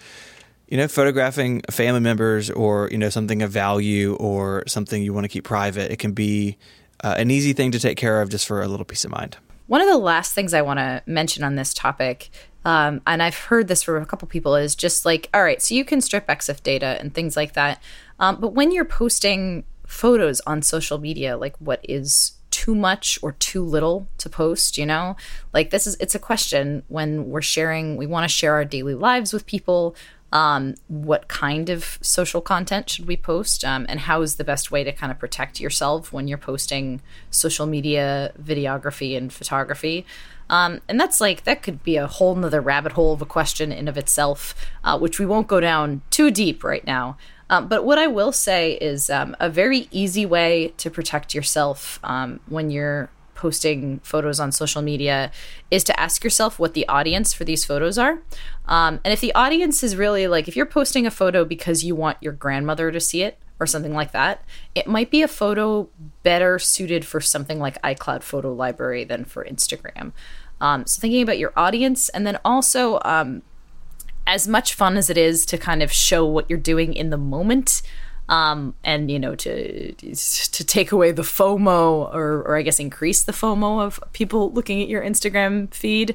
you 0.67 0.79
know 0.79 0.89
photographing 0.89 1.61
family 1.71 2.01
members 2.01 2.51
or 2.51 2.89
you 2.91 2.97
know 2.97 3.11
something 3.11 3.43
of 3.43 3.51
value 3.51 4.15
or 4.15 4.65
something 4.67 5.03
you 5.03 5.13
want 5.13 5.25
to 5.25 5.29
keep 5.29 5.45
private. 5.45 5.93
It 5.93 5.99
can 5.99 6.13
be 6.13 6.57
uh, 7.05 7.15
an 7.19 7.31
easy 7.31 7.53
thing 7.53 7.71
to 7.73 7.79
take 7.79 7.99
care 7.99 8.23
of 8.23 8.31
just 8.31 8.47
for 8.47 8.63
a 8.63 8.69
little 8.69 8.87
peace 8.87 9.05
of 9.05 9.11
mind. 9.11 9.37
One 9.69 9.81
of 9.81 9.87
the 9.87 9.99
last 9.99 10.33
things 10.33 10.53
I 10.53 10.63
want 10.63 10.81
to 10.81 11.03
mention 11.07 11.45
on 11.45 11.55
this 11.55 11.73
topic 11.73 12.31
um, 12.69 13.01
and 13.07 13.23
I've 13.23 13.35
heard 13.37 13.69
this 13.69 13.83
from 13.83 14.03
a 14.03 14.07
couple 14.07 14.29
people 14.29 14.55
is 14.55 14.75
just 14.75 15.07
like, 15.07 15.31
all 15.33 15.43
right, 15.43 15.63
so 15.63 15.75
you 15.75 15.87
can 15.87 16.03
strip 16.03 16.27
EXIF 16.27 16.63
data 16.63 16.99
and 17.01 17.15
things 17.15 17.37
like 17.37 17.55
that. 17.55 17.83
Um, 18.19 18.37
but 18.41 18.53
when 18.53 18.73
you're 18.73 18.85
posting 18.85 19.65
photos 19.87 20.41
on 20.47 20.61
social 20.61 20.99
media, 20.99 21.39
like 21.39 21.57
what 21.61 21.81
is 21.89 22.33
too 22.51 22.75
much 22.75 23.19
or 23.23 23.33
too 23.33 23.63
little 23.63 24.09
to 24.19 24.29
post, 24.29 24.77
you 24.77 24.85
know? 24.85 25.17
Like 25.55 25.71
this 25.71 25.87
is 25.87 25.97
it's 25.99 26.15
a 26.15 26.19
question 26.19 26.83
when 26.89 27.31
we're 27.31 27.41
sharing, 27.41 27.97
we 27.97 28.07
want 28.07 28.25
to 28.25 28.29
share 28.29 28.53
our 28.53 28.67
daily 28.67 28.95
lives 28.95 29.33
with 29.33 29.47
people. 29.47 29.95
Um, 30.31 30.75
what 30.89 31.29
kind 31.29 31.71
of 31.71 31.99
social 32.03 32.41
content 32.41 32.91
should 32.91 33.07
we 33.07 33.17
post? 33.17 33.65
Um, 33.65 33.87
and 33.89 34.01
how 34.01 34.21
is 34.23 34.37
the 34.37 34.45
best 34.45 34.71
way 34.71 34.85
to 34.85 34.93
kind 34.93 35.11
of 35.11 35.19
protect 35.19 35.59
yourself 35.59 36.13
when 36.13 36.29
you're 36.29 36.39
posting 36.39 37.01
social 37.31 37.67
media, 37.67 38.33
videography, 38.41 39.17
and 39.17 39.33
photography? 39.33 40.05
Um, 40.51 40.81
and 40.89 40.99
that's 40.99 41.21
like, 41.21 41.45
that 41.45 41.63
could 41.63 41.83
be 41.83 41.97
a 41.97 42.07
whole 42.07 42.35
nother 42.35 42.61
rabbit 42.61 42.93
hole 42.93 43.13
of 43.13 43.23
a 43.23 43.27
question 43.27 43.73
in 43.73 43.89
of 43.89 43.97
itself, 43.97 44.55
uh, 44.85 44.99
which 44.99 45.19
we 45.19 45.27
won't 45.27 45.47
go 45.47 45.61
down 45.61 46.03
too 46.11 46.31
deep 46.31 46.65
right 46.65 46.87
now. 46.87 47.17
Um, 47.51 47.69
but 47.69 47.85
what 47.85 47.99
I 47.99 48.07
will 48.07 48.33
say 48.33 48.73
is 48.73 49.09
um, 49.09 49.35
a 49.41 49.49
very 49.49 49.89
easy 49.91 50.27
way 50.27 50.75
to 50.77 50.91
protect 50.91 51.35
yourself 51.35 51.99
um, 52.05 52.41
when 52.47 52.71
you're 52.71 53.09
posting 53.39 54.01
photos 54.01 54.39
on 54.39 54.53
social 54.53 54.83
media 54.83 55.31
is 55.71 55.83
to 55.85 55.99
ask 55.99 56.23
yourself 56.23 56.59
what 56.59 56.75
the 56.75 56.87
audience 56.89 57.33
for 57.33 57.45
these 57.45 57.65
photos 57.65 57.97
are. 57.97 58.21
Um, 58.67 59.01
and 59.05 59.13
if 59.13 59.21
the 59.21 59.35
audience 59.35 59.83
is 59.83 59.97
really 59.97 60.27
like, 60.27 60.49
if 60.49 60.57
you're 60.57 60.67
posting 60.67 61.07
a 61.07 61.11
photo 61.11 61.45
because 61.45 61.85
you 61.85 61.95
want 61.95 62.19
your 62.21 62.35
grandmother 62.35 62.93
to 62.93 63.01
see 63.01 63.23
it, 63.23 63.39
or 63.61 63.67
something 63.67 63.95
like 63.95 64.13
that, 64.13 64.43
it 64.75 64.87
might 64.87 65.11
be 65.11 65.23
a 65.23 65.29
photo 65.29 65.89
better 66.23 66.59
suited 66.59 67.05
for 67.05 67.21
something 67.21 67.59
like 67.59 67.81
iCloud 67.83 68.23
Photo 68.23 68.53
Library 68.53 69.05
than 69.05 69.25
for 69.25 69.45
Instagram. 69.45 70.13
Um, 70.61 70.87
so 70.87 71.01
thinking 71.01 71.23
about 71.23 71.39
your 71.39 71.53
audience, 71.57 72.09
and 72.11 72.27
then 72.27 72.39
also 72.45 73.01
um, 73.05 73.43
as 74.27 74.47
much 74.47 74.75
fun 74.75 74.97
as 74.97 75.11
it 75.11 75.19
is 75.19 75.45
to 75.47 75.59
kind 75.59 75.83
of 75.83 75.93
show 75.93 76.25
what 76.27 76.49
you're 76.49 76.59
doing 76.59 76.93
in 76.93 77.11
the 77.11 77.17
moment. 77.17 77.83
Um, 78.29 78.75
and 78.85 79.11
you 79.11 79.19
know 79.19 79.35
to 79.37 79.93
to 79.93 80.65
take 80.65 80.93
away 80.93 81.13
the 81.13 81.23
FOMO 81.23 82.15
or, 82.15 82.43
or 82.43 82.57
I 82.57 82.63
guess 82.63 82.79
increase 82.79 83.23
the 83.23 83.33
FOMO 83.33 83.81
of 83.81 84.01
people 84.13 84.53
looking 84.53 84.83
at 84.83 84.89
your 84.89 85.03
Instagram 85.03 85.73
feed. 85.73 86.15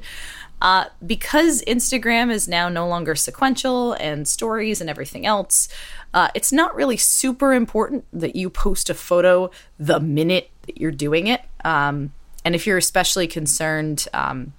Uh, 0.61 0.85
because 1.05 1.61
Instagram 1.63 2.31
is 2.31 2.47
now 2.47 2.69
no 2.69 2.87
longer 2.87 3.15
sequential 3.15 3.93
and 3.93 4.25
stories 4.25 4.79
and 4.79 4.89
everything 4.89 5.25
else, 5.25 5.67
uh, 6.13 6.29
it's 6.33 6.53
not 6.53 6.73
really 6.73 6.95
super 6.95 7.53
important 7.53 8.05
that 8.13 8.33
you 8.33 8.49
post 8.49 8.89
a 8.89 8.93
photo 8.93 9.51
the 9.77 9.99
minute 9.99 10.49
that 10.65 10.79
you're 10.79 10.89
doing 10.89 11.27
it. 11.27 11.41
Um, 11.65 12.13
and 12.45 12.55
if 12.55 12.65
you're 12.65 12.77
especially 12.77 13.27
concerned, 13.27 14.07
um, 14.13 14.53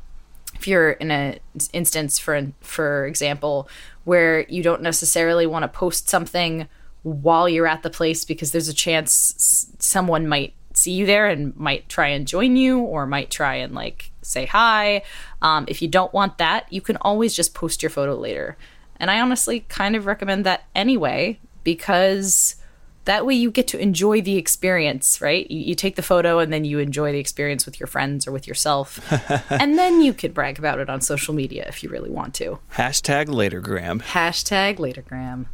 if 0.55 0.69
you're 0.69 0.91
in 0.93 1.11
an 1.11 1.39
instance, 1.73 2.19
for 2.19 2.53
for 2.61 3.07
example, 3.07 3.69
where 4.05 4.41
you 4.49 4.63
don't 4.63 4.83
necessarily 4.83 5.47
want 5.47 5.63
to 5.63 5.69
post 5.69 6.09
something 6.09 6.69
while 7.05 7.49
you're 7.49 7.67
at 7.67 7.83
the 7.83 7.91
place 7.91 8.25
because 8.25 8.51
there's 8.51 8.69
a 8.69 8.75
chance 8.75 9.69
someone 9.79 10.27
might 10.27 10.55
see 10.73 10.93
you 10.93 11.07
there 11.07 11.29
and 11.29 11.57
might 11.57 11.89
try 11.89 12.09
and 12.09 12.27
join 12.27 12.57
you 12.57 12.81
or 12.81 13.07
might 13.07 13.31
try 13.31 13.55
and 13.55 13.75
like 13.75 14.11
say 14.23 14.47
hi. 14.47 15.03
Um, 15.43 15.67
if 15.69 15.81
you 15.81 15.89
don't 15.89 16.13
want 16.13 16.39
that, 16.39 16.71
you 16.73 16.81
can 16.81 16.97
always 16.97 17.35
just 17.35 17.55
post 17.55 17.83
your 17.83 17.91
photo 17.91 18.17
later. 18.17 18.57
And 18.97 19.11
I 19.11 19.21
honestly 19.21 19.61
kind 19.61 19.97
of 19.97 20.07
recommend 20.07 20.47
that 20.47 20.65
anyway 20.75 21.39
because 21.63 22.57
that 23.05 23.27
way 23.27 23.35
you 23.35 23.51
get 23.51 23.69
to 23.69 23.79
enjoy 23.79 24.23
the 24.23 24.37
experience, 24.37 25.21
right? 25.21 25.51
You, 25.51 25.61
you, 25.61 25.75
take 25.75 25.97
the 25.97 26.03
photo 26.03 26.39
and 26.39 26.51
then 26.53 26.65
you 26.65 26.79
enjoy 26.79 27.13
the 27.13 27.19
experience 27.19 27.67
with 27.67 27.79
your 27.79 27.87
friends 27.87 28.27
or 28.27 28.33
with 28.33 28.49
yourself. 28.49 28.99
and 29.51 29.79
then 29.79 30.01
you 30.01 30.15
could 30.15 30.33
brag 30.33 30.59
about 30.59 30.79
it 30.79 30.89
on 30.89 31.03
social 31.03 31.35
media 31.35 31.67
if 31.69 31.83
you 31.83 31.91
really 31.91 32.11
want 32.11 32.35
to. 32.35 32.61
Hashtag 32.75 33.27
latergram. 33.27 34.01
Hashtag 34.03 34.79
latergram. 34.79 35.47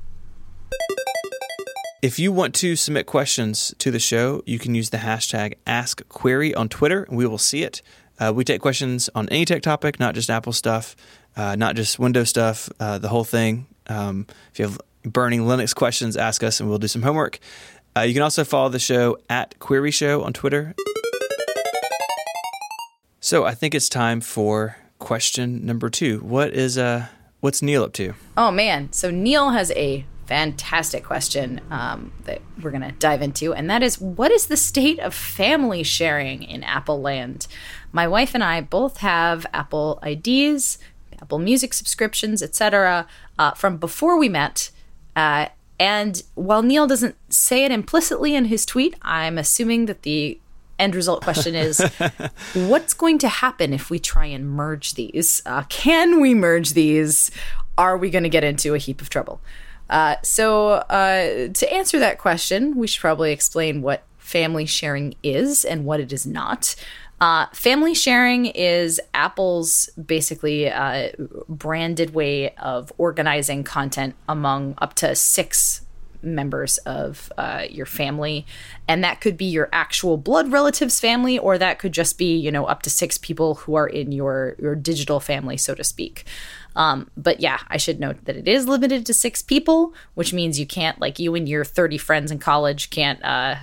If 2.03 2.19
you 2.19 2.33
want 2.33 2.55
to 2.57 2.77
submit 2.77 3.05
questions 3.05 3.75
to 3.77 3.91
the 3.91 3.99
show, 3.99 4.43
you 4.47 4.59
can 4.59 4.75
use 4.75 4.89
the 4.89 4.97
hashtag 4.97 5.57
AskQuery 5.67 6.57
on 6.57 6.71
Twitter, 6.71 7.03
and 7.03 7.15
we 7.15 7.27
will 7.27 7.37
see 7.37 7.63
it. 7.63 7.83
Uh, 8.19 8.33
we 8.35 8.43
take 8.43 8.63
questions 8.63 9.11
on 9.15 9.29
any 9.29 9.45
tech 9.45 9.61
topic, 9.61 10.01
not 10.01 10.15
just 10.15 10.31
Apple 10.31 10.55
stuff, 10.55 10.97
uh, 11.37 11.57
not 11.57 11.77
just 11.77 11.99
Windows 11.99 12.31
stuff, 12.31 12.71
uh, 12.81 12.97
the 12.97 13.09
whole 13.09 13.25
thing. 13.25 13.67
Um, 13.87 14.27
if 14.51 14.59
you 14.59 14.65
have 14.65 14.81
burning 15.03 15.43
Linux 15.43 15.75
questions, 15.75 16.17
ask 16.17 16.43
us, 16.43 16.59
and 16.59 16.71
we'll 16.71 16.79
do 16.79 16.89
some 16.89 17.03
homework. 17.03 17.39
Uh, 17.95 18.01
you 18.01 18.15
can 18.15 18.23
also 18.23 18.45
follow 18.45 18.71
the 18.71 18.79
show 18.79 19.19
at 19.29 19.59
Query 19.59 19.91
Show 19.91 20.23
on 20.23 20.33
Twitter. 20.33 20.75
So 23.21 23.45
I 23.45 23.53
think 23.53 23.75
it's 23.75 23.91
time 23.91 24.23
for 24.23 24.79
question 24.99 25.67
number 25.67 25.91
two. 25.91 26.21
What 26.21 26.55
is 26.55 26.79
uh 26.79 27.09
what's 27.41 27.61
Neil 27.61 27.85
up 27.85 27.93
to? 27.95 28.15
Oh 28.39 28.51
man, 28.51 28.91
so 28.91 29.11
Neil 29.11 29.51
has 29.51 29.71
a 29.73 30.07
fantastic 30.31 31.03
question 31.03 31.61
um, 31.73 32.13
that 32.23 32.41
we're 32.63 32.71
going 32.71 32.83
to 32.83 32.93
dive 32.93 33.21
into, 33.21 33.53
and 33.53 33.69
that 33.69 33.83
is 33.83 34.01
what 34.01 34.31
is 34.31 34.47
the 34.47 34.57
state 34.57 35.01
of 35.01 35.13
family 35.13 35.83
sharing 35.83 36.45
in 36.45 36.63
Apple 36.63 37.01
Land? 37.01 37.49
My 37.91 38.07
wife 38.07 38.33
and 38.33 38.45
I 38.45 38.61
both 38.61 38.99
have 38.99 39.45
Apple 39.53 40.01
IDs, 40.07 40.79
Apple 41.21 41.41
Music 41.41 41.75
subscriptions, 41.75 42.45
etc., 42.45 43.09
uh, 43.41 43.55
from 43.55 43.77
before 43.77 44.17
we 44.21 44.29
met. 44.29 44.71
Uh, 45.17 45.47
and 45.81 46.23
while 46.37 46.63
Neil 46.63 46.87
doesn't 46.87 47.17
say 47.29 47.65
it 47.65 47.73
implicitly 47.73 48.37
in 48.37 48.45
his 48.45 48.65
tweet, 48.65 48.95
I'm 49.03 49.37
assuming 49.37 49.87
that 49.87 50.03
the 50.03 50.39
end 50.79 50.95
result 50.95 51.25
question 51.25 51.57
is 51.57 51.81
what's 52.55 52.95
going 52.95 53.19
to 53.19 53.29
happen 53.29 53.73
if 53.73 53.91
we 53.91 53.99
try 53.99 54.27
and 54.27 54.49
merge 54.49 54.95
these? 54.95 55.43
Uh, 55.45 55.65
can 55.65 56.21
we 56.21 56.35
merge 56.35 56.75
these? 56.75 57.33
Are 57.77 57.99
we 57.99 58.11
going 58.11 58.23
to 58.23 58.29
get 58.29 58.45
into 58.45 58.75
a 58.75 58.79
heap 58.79 59.03
of 59.03 59.11
trouble? 59.11 59.41
Uh, 59.91 60.17
so, 60.23 60.69
uh, 60.69 61.49
to 61.49 61.73
answer 61.73 61.99
that 61.99 62.19
question, 62.19 62.77
we 62.77 62.87
should 62.87 63.01
probably 63.01 63.33
explain 63.33 63.83
what 63.83 64.05
family 64.19 64.65
sharing 64.65 65.15
is 65.23 65.65
and 65.65 65.85
what 65.85 65.99
it 65.99 66.13
is 66.13 66.25
not. 66.25 66.77
Uh, 67.21 67.47
family 67.53 67.93
sharing 67.93 68.47
is 68.47 69.01
Apple's 69.13 69.91
basically 69.91 70.71
uh, 70.71 71.11
branded 71.49 72.15
way 72.15 72.55
of 72.55 72.93
organizing 72.97 73.65
content 73.65 74.15
among 74.29 74.75
up 74.79 74.95
to 74.95 75.15
six 75.15 75.85
members 76.23 76.79
of 76.79 77.33
uh, 77.37 77.65
your 77.69 77.87
family. 77.87 78.47
And 78.89 79.03
that 79.05 79.21
could 79.21 79.37
be 79.37 79.47
your 79.47 79.69
actual 79.73 80.17
blood 80.17 80.53
relatives 80.53 81.01
family, 81.01 81.39
or 81.39 81.59
that 81.59 81.79
could 81.79 81.93
just 81.93 82.17
be, 82.19 82.37
you 82.37 82.51
know, 82.51 82.65
up 82.65 82.83
to 82.83 82.91
six 82.91 83.19
people 83.19 83.57
who 83.57 83.75
are 83.75 83.87
in 83.87 84.13
your, 84.13 84.55
your 84.59 84.75
digital 84.75 85.21
family, 85.21 85.57
so 85.57 85.75
to 85.75 85.85
speak. 85.85 86.25
Um, 86.77 87.11
but 87.17 87.41
yeah, 87.41 87.59
I 87.69 87.77
should 87.77 88.01
note 88.01 88.25
that 88.25 88.37
it 88.37 88.49
is 88.49 88.67
limited 88.67 89.05
to 89.07 89.15
six 89.15 89.43
people, 89.43 89.95
which 90.15 90.33
means 90.33 90.59
you 90.59 90.67
can't, 90.67 91.01
like 91.01 91.19
you 91.19 91.35
and 91.35 91.49
your 91.49 91.65
30 91.65 91.99
friends 91.99 92.31
in 92.31 92.39
college, 92.39 92.91
can't 92.91 93.23
uh, 93.25 93.57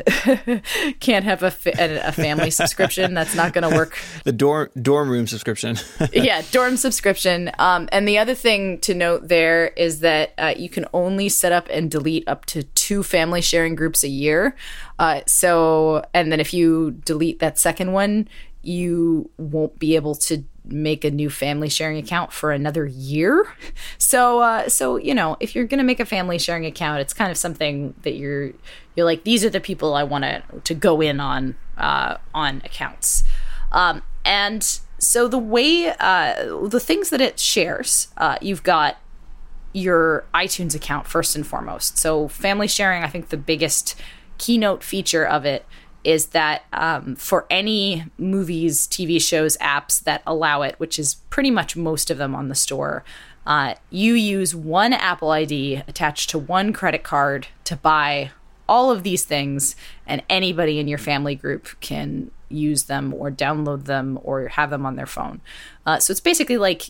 can't 0.99 1.25
have 1.25 1.43
a, 1.43 1.51
fa- 1.51 2.07
a 2.07 2.11
family 2.11 2.51
subscription. 2.51 3.13
That's 3.13 3.35
not 3.35 3.53
going 3.53 3.69
to 3.69 3.75
work. 3.75 3.97
The 4.23 4.33
dorm 4.33 4.69
dorm 4.81 5.09
room 5.09 5.27
subscription. 5.27 5.77
yeah, 6.11 6.41
dorm 6.51 6.75
subscription. 6.75 7.51
Um, 7.59 7.87
and 7.91 8.07
the 8.07 8.17
other 8.17 8.35
thing 8.35 8.79
to 8.79 8.93
note 8.93 9.27
there 9.27 9.67
is 9.69 10.01
that 10.01 10.33
uh, 10.37 10.53
you 10.57 10.69
can 10.69 10.85
only 10.93 11.29
set 11.29 11.51
up 11.51 11.67
and 11.69 11.89
delete 11.89 12.27
up 12.27 12.45
to 12.47 12.63
two 12.63 13.03
family 13.03 13.41
sharing 13.41 13.75
groups 13.75 14.03
a 14.03 14.09
year. 14.09 14.55
Uh, 14.99 15.21
so, 15.27 16.03
and 16.13 16.31
then 16.31 16.39
if 16.39 16.53
you 16.53 16.91
delete 17.05 17.39
that 17.39 17.57
second 17.57 17.93
one, 17.93 18.27
you 18.63 19.29
won't 19.37 19.79
be 19.79 19.95
able 19.95 20.15
to 20.15 20.43
make 20.71 21.03
a 21.03 21.11
new 21.11 21.29
family 21.29 21.69
sharing 21.69 21.97
account 21.97 22.31
for 22.31 22.51
another 22.51 22.85
year. 22.85 23.47
So 23.97 24.39
uh, 24.39 24.69
so 24.69 24.97
you 24.97 25.13
know, 25.13 25.37
if 25.39 25.55
you're 25.55 25.65
going 25.65 25.79
to 25.79 25.83
make 25.83 25.99
a 25.99 26.05
family 26.05 26.37
sharing 26.37 26.65
account, 26.65 27.01
it's 27.01 27.13
kind 27.13 27.31
of 27.31 27.37
something 27.37 27.93
that 28.03 28.15
you're 28.15 28.51
you're 28.95 29.05
like 29.05 29.23
these 29.23 29.43
are 29.43 29.49
the 29.49 29.59
people 29.59 29.93
I 29.93 30.03
want 30.03 30.23
to 30.23 30.43
to 30.63 30.73
go 30.73 31.01
in 31.01 31.19
on 31.19 31.55
uh, 31.77 32.17
on 32.33 32.61
accounts. 32.63 33.23
Um, 33.71 34.01
and 34.23 34.63
so 34.97 35.27
the 35.27 35.37
way 35.37 35.93
uh, 35.99 36.67
the 36.67 36.79
things 36.79 37.09
that 37.09 37.21
it 37.21 37.39
shares, 37.39 38.07
uh, 38.17 38.37
you've 38.41 38.63
got 38.63 38.97
your 39.73 40.25
iTunes 40.33 40.73
account 40.73 41.07
first 41.07 41.35
and 41.35 41.45
foremost. 41.45 41.97
So 41.97 42.27
family 42.27 42.67
sharing, 42.67 43.03
I 43.03 43.07
think 43.07 43.29
the 43.29 43.37
biggest 43.37 43.95
keynote 44.37 44.83
feature 44.83 45.25
of 45.25 45.45
it 45.45 45.65
is 46.07 46.27
that 46.27 46.63
um, 46.71 47.17
for 47.17 47.45
any 47.49 48.05
movies, 48.17 48.87
TV 48.87 49.21
shows, 49.21 49.57
apps 49.57 50.01
that 50.05 50.23
allow 50.25 50.61
it, 50.61 50.75
which 50.77 50.97
is 50.97 51.15
pretty 51.29 51.51
much 51.51 51.75
most 51.75 52.09
of 52.09 52.17
them 52.17 52.33
on 52.33 52.47
the 52.47 52.55
store, 52.55 53.03
uh, 53.45 53.75
you 53.89 54.13
use 54.13 54.55
one 54.55 54.93
Apple 54.93 55.31
ID 55.31 55.83
attached 55.85 56.29
to 56.29 56.39
one 56.39 56.71
credit 56.71 57.03
card 57.03 57.49
to 57.65 57.75
buy 57.75 58.31
all 58.69 58.89
of 58.89 59.03
these 59.03 59.25
things, 59.25 59.75
and 60.05 60.23
anybody 60.29 60.79
in 60.79 60.87
your 60.87 60.97
family 60.97 61.35
group 61.35 61.67
can 61.81 62.31
use 62.47 62.83
them 62.83 63.13
or 63.13 63.29
download 63.29 63.83
them 63.83 64.17
or 64.23 64.47
have 64.47 64.69
them 64.69 64.85
on 64.85 64.95
their 64.95 65.05
phone. 65.05 65.41
Uh, 65.85 65.99
so 65.99 66.11
it's 66.11 66.21
basically 66.21 66.57
like 66.57 66.83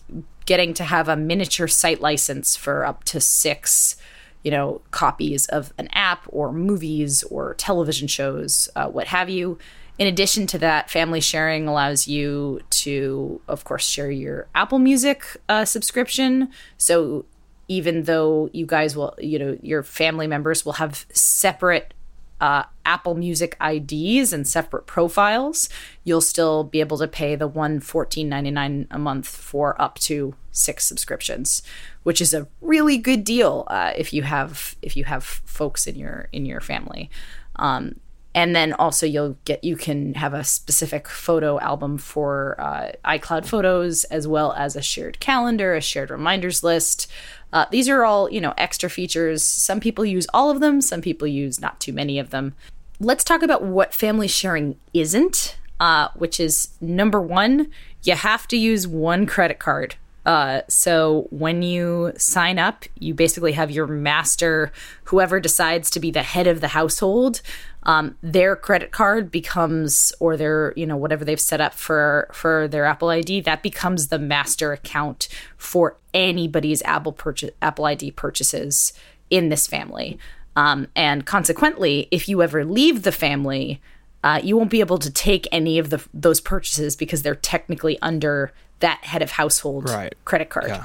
getting 0.45 0.75
to 0.75 0.83
have 0.83 1.09
a 1.09 1.15
miniature 1.15 1.67
site 1.67 2.01
license 2.01 2.55
for 2.55 2.86
up 2.86 3.03
to 3.05 3.19
six 3.19 3.95
you 4.44 4.51
know, 4.51 4.82
copies 4.91 5.46
of 5.48 5.74
an 5.77 5.89
app 5.91 6.25
or 6.29 6.51
movies 6.51 7.24
or 7.24 7.53
television 7.56 8.08
shows, 8.08 8.70
uh, 8.75 8.88
what 8.88 9.08
have 9.08 9.29
you. 9.29 9.58
In 10.00 10.08
addition 10.08 10.46
to 10.48 10.60
that, 10.60 10.89
family 10.91 11.22
sharing 11.22 11.67
allows 11.67 12.08
you 12.08 12.62
to, 12.70 13.41
of 13.48 13.63
course, 13.63 13.86
share 13.86 14.12
your 14.12 14.48
Apple 14.53 14.79
Music 14.79 15.25
uh, 15.50 15.65
subscription. 15.65 16.50
So 16.77 17.25
even 17.67 18.03
though 18.03 18.50
you 18.53 18.65
guys 18.65 18.96
will, 18.96 19.15
you 19.20 19.39
know, 19.39 19.58
your 19.62 19.84
family 19.84 20.27
members 20.27 20.65
will 20.65 20.74
have 20.74 21.06
separate 21.12 21.94
uh, 22.39 22.63
Apple 22.86 23.15
Music 23.15 23.58
IDs 23.62 24.32
and 24.32 24.48
separate 24.48 24.86
profiles, 24.86 25.70
you'll 26.03 26.22
still 26.22 26.63
be 26.63 26.79
able 26.79 26.98
to 26.98 27.08
pay 27.08 27.36
the 27.36 27.48
one 27.48 27.79
fourteen 27.79 28.29
ninety 28.29 28.51
nine 28.51 28.88
a 28.91 29.00
month 29.00 29.27
for 29.27 29.79
up 29.82 30.00
to 30.00 30.36
six 30.51 30.86
subscriptions, 30.86 31.62
which 32.03 32.22
is 32.22 32.34
a 32.34 32.48
really 32.62 32.98
good 32.98 33.24
deal 33.24 33.65
uh, 33.67 33.94
if 33.96 34.13
you 34.13 34.24
have 34.24 34.75
if 34.82 34.96
you 34.96 35.03
have 35.06 35.24
folks 35.24 35.88
in 35.88 35.96
your 35.96 36.29
in 36.32 36.46
your 36.46 36.62
family. 36.62 37.10
Um, 37.58 38.00
and 38.38 38.56
then 38.56 38.72
also 38.74 39.08
you'll 39.08 39.36
get 39.46 39.63
you 39.63 39.75
can 39.75 40.13
have 40.13 40.36
a 40.36 40.44
specific 40.44 41.08
photo 41.08 41.60
album 41.60 41.98
for 41.98 42.56
uh, 42.60 42.91
iCloud 43.03 43.48
photos 43.48 44.03
as 44.06 44.27
well 44.27 44.53
as 44.53 44.75
a 44.75 44.82
shared 44.82 45.20
calendar, 45.20 45.74
a 45.74 45.82
shared 45.82 46.12
reminders 46.12 46.63
list. 46.63 47.12
Uh, 47.51 47.65
these 47.72 47.89
are 47.89 48.06
all 48.06 48.29
you 48.29 48.39
know 48.39 48.53
extra 48.56 48.91
features. 48.91 49.41
Some 49.41 49.79
people 49.79 50.06
use 50.06 50.27
all 50.36 50.51
of 50.51 50.60
them. 50.60 50.82
Some 50.82 51.01
people 51.01 51.27
use 51.27 51.60
not 51.60 51.79
too 51.79 51.91
many 51.91 52.20
of 52.20 52.29
them. 52.29 52.53
Let's 53.00 53.24
talk 53.24 53.41
about 53.41 53.63
what 53.63 53.91
family 53.91 54.27
sharing 54.27 54.77
isn't, 54.94 55.58
uh, 55.79 56.10
which 56.13 56.39
is 56.39 56.70
number 56.79 57.20
one. 57.20 57.72
You 58.03 58.13
have 58.13 58.48
to 58.50 58.58
use 58.58 58.88
one 58.88 59.25
credit 59.25 59.58
card 59.58 59.96
uh, 60.27 60.62
so 60.67 61.25
when 61.29 61.62
you 61.62 62.12
sign 62.17 62.60
up, 62.60 62.84
you 63.00 63.13
basically 63.13 63.53
have 63.53 63.72
your 63.72 63.88
master, 63.88 64.74
whoever 65.06 65.39
decides 65.39 65.89
to 65.89 66.01
be 66.01 66.12
the 66.12 66.22
head 66.22 66.48
of 66.48 66.60
the 66.60 66.67
household, 66.67 67.41
um, 67.88 68.17
their 68.22 68.58
credit 68.58 68.91
card 68.91 69.32
becomes, 69.32 70.13
or 70.20 70.36
their, 70.36 70.74
you 70.75 70.86
know, 70.86 70.98
whatever 70.98 71.24
they've 71.24 71.39
set 71.39 71.62
up 71.62 71.74
for 71.74 72.27
for 72.34 72.67
their 72.67 72.84
Apple 72.84 73.10
ID, 73.10 73.41
that 73.41 73.63
becomes 73.63 74.10
the 74.10 74.20
master 74.20 74.74
account 74.74 75.29
for 75.56 75.96
anybody's 76.13 76.82
Apple 76.84 77.13
purchase, 77.13 77.51
Apple 77.62 77.86
ID 77.86 78.12
purchases 78.12 78.91
in 79.29 79.48
this 79.48 79.67
family. 79.67 80.20
Um, 80.58 80.88
and 80.98 81.25
consequently, 81.25 82.10
if 82.12 82.27
you 82.27 82.44
ever 82.44 82.65
leave 82.65 83.03
the 83.03 83.12
family, 83.13 83.79
uh, 84.22 84.41
you 84.44 84.58
won't 84.58 84.70
be 84.70 84.82
able 84.82 84.98
to 84.98 85.10
take 85.10 85.48
any 85.53 85.79
of 85.79 85.89
the 85.89 86.06
those 86.13 86.41
purchases 86.41 86.98
because 86.98 87.22
they're 87.22 87.36
technically 87.36 87.98
under 88.01 88.51
that 88.79 89.00
head 89.06 89.22
of 89.22 89.32
household 89.32 89.89
right. 89.89 90.13
credit 90.25 90.50
card. 90.50 90.67
Yeah. 90.67 90.84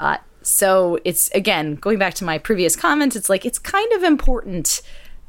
Uh, 0.00 0.16
so 0.42 0.98
it's 1.04 1.30
again 1.30 1.76
going 1.76 1.98
back 1.98 2.14
to 2.14 2.24
my 2.24 2.38
previous 2.38 2.74
comments. 2.74 3.14
It's 3.14 3.28
like 3.28 3.46
it's 3.46 3.60
kind 3.60 3.92
of 3.92 4.02
important 4.02 4.82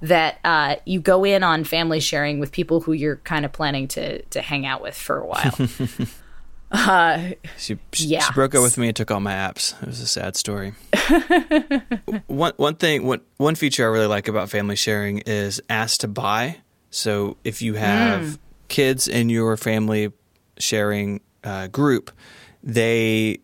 that 0.03 0.37
uh, 0.43 0.75
you 0.85 0.99
go 0.99 1.23
in 1.23 1.43
on 1.43 1.63
family 1.63 2.01
sharing 2.01 2.39
with 2.39 2.51
people 2.51 2.81
who 2.81 2.91
you're 2.91 3.15
kind 3.17 3.45
of 3.45 3.53
planning 3.53 3.87
to 3.87 4.21
to 4.21 4.41
hang 4.41 4.65
out 4.65 4.81
with 4.81 4.95
for 4.95 5.17
a 5.17 5.25
while. 5.25 5.55
uh, 6.71 7.29
she, 7.57 7.79
she, 7.93 8.07
yeah. 8.07 8.19
she 8.19 8.33
broke 8.33 8.53
up 8.53 8.61
with 8.61 8.77
me 8.77 8.87
and 8.87 8.95
took 8.95 9.11
all 9.11 9.21
my 9.21 9.31
apps. 9.31 9.81
It 9.81 9.87
was 9.87 10.01
a 10.01 10.07
sad 10.07 10.35
story. 10.35 10.73
one 12.27 12.51
one 12.57 12.75
thing, 12.75 13.05
one 13.05 13.21
one 13.37 13.55
feature 13.55 13.85
I 13.85 13.91
really 13.91 14.07
like 14.07 14.27
about 14.27 14.49
family 14.49 14.75
sharing 14.75 15.19
is 15.19 15.61
ask 15.69 16.01
to 16.01 16.09
buy. 16.09 16.57
So 16.89 17.37
if 17.45 17.61
you 17.61 17.75
have 17.75 18.21
mm. 18.21 18.37
kids 18.67 19.07
in 19.07 19.29
your 19.29 19.55
family 19.55 20.11
sharing 20.59 21.21
uh, 21.45 21.67
group, 21.67 22.11
they 22.61 23.39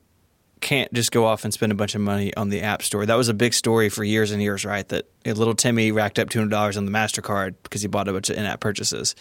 can't 0.62 0.92
just 0.94 1.12
go 1.12 1.26
off 1.26 1.44
and 1.44 1.54
spend 1.54 1.72
a 1.72 1.76
bunch 1.76 1.96
of 1.96 2.02
money 2.02 2.36
on 2.36 2.50
the 2.50 2.62
app 2.62 2.84
store. 2.84 3.06
That 3.06 3.16
was 3.16 3.30
a 3.30 3.34
big 3.34 3.54
story 3.54 3.90
for 3.90 4.04
years 4.04 4.32
and 4.32 4.42
years, 4.42 4.66
right? 4.66 4.88
That 4.90 5.06
little 5.26 5.56
Timmy 5.56 5.92
racked 5.92 6.20
up 6.20 6.30
two 6.30 6.40
hundred 6.40 6.52
dollars 6.52 6.78
on 6.78 6.86
the 6.86 6.92
Mastercard 6.92 7.56
because 7.64 7.82
he 7.82 7.88
bought 7.88 8.08
a 8.08 8.14
bunch 8.14 8.30
of 8.30 8.38
in-app 8.38 8.60
purchases, 8.60 9.16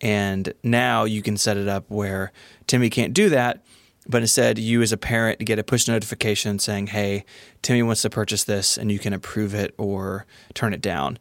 and 0.00 0.52
now 0.62 1.04
you 1.04 1.22
can 1.22 1.36
set 1.36 1.56
it 1.56 1.68
up 1.68 1.84
where 1.88 2.32
Timmy 2.66 2.88
can't 2.88 3.12
do 3.12 3.28
that, 3.28 3.62
but 4.08 4.22
instead 4.22 4.58
you 4.58 4.80
as 4.82 4.92
a 4.92 4.96
parent 4.96 5.40
get 5.40 5.58
a 5.58 5.64
push 5.64 5.86
notification 5.86 6.58
saying, 6.58 6.88
"Hey, 6.88 7.24
Timmy 7.62 7.82
wants 7.82 8.02
to 8.02 8.10
purchase 8.10 8.44
this," 8.44 8.78
and 8.78 8.90
you 8.90 8.98
can 8.98 9.12
approve 9.12 9.54
it 9.54 9.74
or 9.76 10.26
turn 10.54 10.72
it 10.72 10.80
down, 10.80 11.18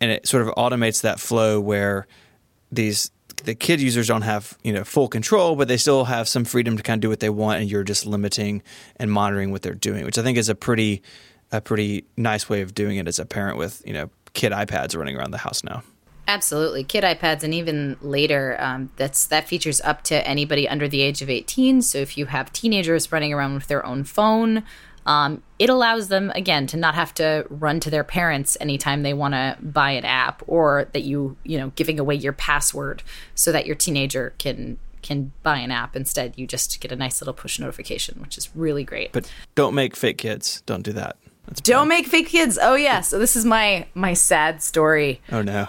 and 0.00 0.10
it 0.10 0.28
sort 0.28 0.46
of 0.46 0.54
automates 0.54 1.02
that 1.02 1.18
flow 1.18 1.60
where 1.60 2.06
these 2.70 3.10
the 3.44 3.54
kid 3.54 3.80
users 3.80 4.08
don't 4.08 4.22
have 4.22 4.56
you 4.62 4.72
know 4.72 4.84
full 4.84 5.08
control, 5.08 5.56
but 5.56 5.68
they 5.68 5.76
still 5.76 6.04
have 6.04 6.28
some 6.28 6.44
freedom 6.44 6.76
to 6.76 6.82
kind 6.82 6.98
of 6.98 7.02
do 7.02 7.08
what 7.08 7.20
they 7.20 7.30
want, 7.30 7.60
and 7.60 7.70
you're 7.70 7.84
just 7.84 8.06
limiting 8.06 8.62
and 8.96 9.10
monitoring 9.10 9.50
what 9.50 9.62
they're 9.62 9.74
doing, 9.74 10.04
which 10.04 10.18
I 10.18 10.22
think 10.22 10.38
is 10.38 10.48
a 10.48 10.54
pretty 10.54 11.02
a 11.50 11.60
pretty 11.60 12.04
nice 12.16 12.48
way 12.48 12.62
of 12.62 12.74
doing 12.74 12.96
it 12.96 13.06
as 13.06 13.18
a 13.18 13.26
parent 13.26 13.58
with 13.58 13.82
you 13.86 13.92
know 13.92 14.10
kid 14.34 14.52
iPads 14.52 14.96
running 14.96 15.16
around 15.16 15.30
the 15.30 15.38
house 15.38 15.62
now. 15.62 15.82
Absolutely, 16.28 16.84
kid 16.84 17.02
iPads, 17.02 17.42
and 17.42 17.52
even 17.52 17.96
later, 18.00 18.56
um, 18.60 18.90
that's 18.96 19.26
that 19.26 19.48
features 19.48 19.80
up 19.80 20.02
to 20.04 20.26
anybody 20.26 20.68
under 20.68 20.88
the 20.88 21.02
age 21.02 21.20
of 21.20 21.28
eighteen. 21.28 21.82
So 21.82 21.98
if 21.98 22.16
you 22.16 22.26
have 22.26 22.52
teenagers 22.52 23.10
running 23.10 23.32
around 23.32 23.54
with 23.54 23.66
their 23.66 23.84
own 23.84 24.04
phone, 24.04 24.62
um, 25.06 25.42
it 25.58 25.68
allows 25.70 26.08
them 26.08 26.30
again 26.34 26.66
to 26.68 26.76
not 26.76 26.94
have 26.94 27.12
to 27.14 27.46
run 27.48 27.80
to 27.80 27.90
their 27.90 28.04
parents 28.04 28.56
anytime 28.60 29.02
they 29.02 29.14
want 29.14 29.34
to 29.34 29.56
buy 29.60 29.92
an 29.92 30.04
app, 30.04 30.42
or 30.46 30.88
that 30.92 31.02
you 31.02 31.36
you 31.44 31.58
know 31.58 31.72
giving 31.74 31.98
away 31.98 32.14
your 32.14 32.32
password 32.32 33.02
so 33.34 33.52
that 33.52 33.66
your 33.66 33.76
teenager 33.76 34.34
can 34.38 34.78
can 35.02 35.32
buy 35.42 35.58
an 35.58 35.70
app. 35.70 35.96
Instead, 35.96 36.34
you 36.36 36.46
just 36.46 36.80
get 36.80 36.92
a 36.92 36.96
nice 36.96 37.20
little 37.20 37.34
push 37.34 37.58
notification, 37.58 38.20
which 38.20 38.38
is 38.38 38.54
really 38.54 38.84
great. 38.84 39.12
But 39.12 39.30
don't 39.54 39.74
make 39.74 39.96
fake 39.96 40.18
kids. 40.18 40.62
Don't 40.66 40.82
do 40.82 40.92
that. 40.92 41.16
That's 41.46 41.60
don't 41.60 41.88
bad. 41.88 41.96
make 41.96 42.06
fake 42.06 42.28
kids. 42.28 42.58
Oh 42.60 42.76
yeah. 42.76 43.00
So 43.00 43.18
this 43.18 43.36
is 43.36 43.44
my 43.44 43.86
my 43.94 44.14
sad 44.14 44.62
story. 44.62 45.20
Oh 45.30 45.42
no. 45.42 45.68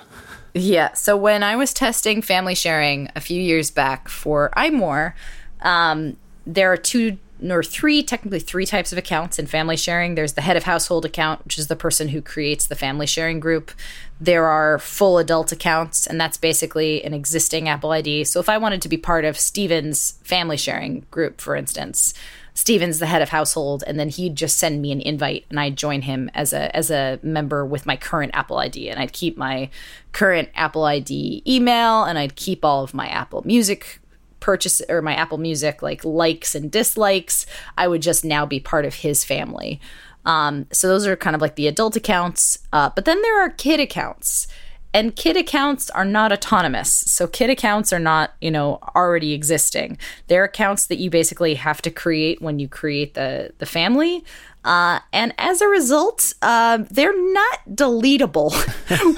Yeah. 0.53 0.93
So 0.93 1.17
when 1.17 1.41
I 1.41 1.55
was 1.55 1.73
testing 1.73 2.21
family 2.21 2.53
sharing 2.55 3.09
a 3.15 3.19
few 3.19 3.41
years 3.41 3.71
back 3.71 4.07
for 4.07 4.51
iMore, 4.55 5.13
um, 5.61 6.15
there 6.45 6.71
are 6.71 6.77
two 6.77 7.17
or 7.51 7.63
three, 7.63 8.03
technically 8.03 8.39
three 8.39 8.65
types 8.65 8.91
of 8.91 8.97
accounts 8.97 9.39
in 9.39 9.47
family 9.47 9.77
sharing. 9.77 10.15
There's 10.15 10.33
the 10.33 10.41
head 10.41 10.57
of 10.57 10.63
household 10.63 11.05
account, 11.05 11.43
which 11.43 11.57
is 11.57 11.67
the 11.67 11.75
person 11.75 12.09
who 12.09 12.21
creates 12.21 12.67
the 12.67 12.75
family 12.75 13.07
sharing 13.07 13.39
group. 13.39 13.71
There 14.19 14.45
are 14.47 14.79
full 14.79 15.17
adult 15.17 15.51
accounts, 15.51 16.07
and 16.07 16.19
that's 16.19 16.37
basically 16.37 17.03
an 17.03 17.13
existing 17.13 17.67
Apple 17.67 17.91
ID. 17.91 18.23
So 18.25 18.39
if 18.39 18.49
I 18.49 18.57
wanted 18.57 18.81
to 18.83 18.89
be 18.89 18.97
part 18.97 19.25
of 19.25 19.37
Stephen's 19.37 20.11
family 20.23 20.57
sharing 20.57 21.05
group, 21.11 21.41
for 21.41 21.55
instance, 21.55 22.13
Stephen's 22.55 22.99
the 22.99 23.07
head 23.07 23.21
of 23.21 23.29
household, 23.29 23.83
and 23.87 23.99
then 23.99 24.09
he'd 24.09 24.35
just 24.35 24.57
send 24.57 24.81
me 24.81 24.91
an 24.91 25.01
invite, 25.01 25.45
and 25.49 25.59
I'd 25.59 25.75
join 25.75 26.03
him 26.03 26.29
as 26.35 26.53
a 26.53 26.75
as 26.75 26.91
a 26.91 27.19
member 27.23 27.65
with 27.65 27.85
my 27.85 27.97
current 27.97 28.31
Apple 28.35 28.57
ID, 28.57 28.89
and 28.89 28.99
I'd 28.99 29.11
keep 29.11 29.37
my 29.37 29.69
current 30.11 30.49
Apple 30.53 30.83
ID 30.83 31.41
email, 31.47 32.03
and 32.03 32.17
I'd 32.19 32.35
keep 32.35 32.63
all 32.63 32.83
of 32.83 32.93
my 32.93 33.07
Apple 33.07 33.41
Music 33.43 33.99
purchase 34.43 34.81
or 34.89 35.01
my 35.01 35.15
Apple 35.15 35.37
Music 35.37 35.81
like 35.81 36.03
likes 36.03 36.53
and 36.53 36.69
dislikes. 36.69 37.45
I 37.77 37.87
would 37.87 38.01
just 38.01 38.25
now 38.25 38.45
be 38.45 38.59
part 38.59 38.83
of 38.83 38.95
his 38.95 39.23
family. 39.23 39.79
Um, 40.25 40.67
so 40.71 40.89
those 40.89 41.07
are 41.07 41.15
kind 41.15 41.35
of 41.35 41.41
like 41.41 41.55
the 41.55 41.67
adult 41.67 41.95
accounts, 41.95 42.59
uh, 42.73 42.89
but 42.93 43.05
then 43.05 43.21
there 43.21 43.41
are 43.41 43.49
kid 43.49 43.79
accounts 43.79 44.47
and 44.93 45.15
kid 45.15 45.35
accounts 45.35 45.89
are 45.89 46.05
not 46.05 46.31
autonomous 46.31 46.91
so 46.93 47.25
kid 47.25 47.49
accounts 47.49 47.91
are 47.91 47.99
not 47.99 48.33
you 48.41 48.51
know 48.51 48.79
already 48.95 49.33
existing 49.33 49.97
they're 50.27 50.43
accounts 50.43 50.85
that 50.87 50.97
you 50.97 51.09
basically 51.09 51.55
have 51.55 51.81
to 51.81 51.89
create 51.89 52.41
when 52.41 52.59
you 52.59 52.67
create 52.67 53.15
the 53.15 53.51
the 53.57 53.65
family 53.65 54.23
uh, 54.65 54.99
and 55.11 55.33
as 55.37 55.61
a 55.61 55.67
result 55.67 56.33
uh, 56.41 56.77
they're 56.91 57.33
not 57.33 57.59
deletable 57.69 58.53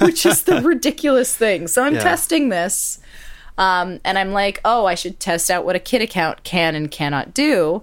which 0.00 0.24
is 0.24 0.44
the 0.44 0.62
ridiculous 0.62 1.36
thing 1.36 1.68
so 1.68 1.84
i'm 1.84 1.94
yeah. 1.94 2.02
testing 2.02 2.48
this 2.48 2.98
um, 3.58 4.00
and 4.04 4.18
i'm 4.18 4.32
like 4.32 4.60
oh 4.64 4.86
i 4.86 4.94
should 4.94 5.18
test 5.18 5.50
out 5.50 5.64
what 5.64 5.76
a 5.76 5.80
kid 5.80 6.02
account 6.02 6.44
can 6.44 6.74
and 6.74 6.90
cannot 6.90 7.34
do 7.34 7.82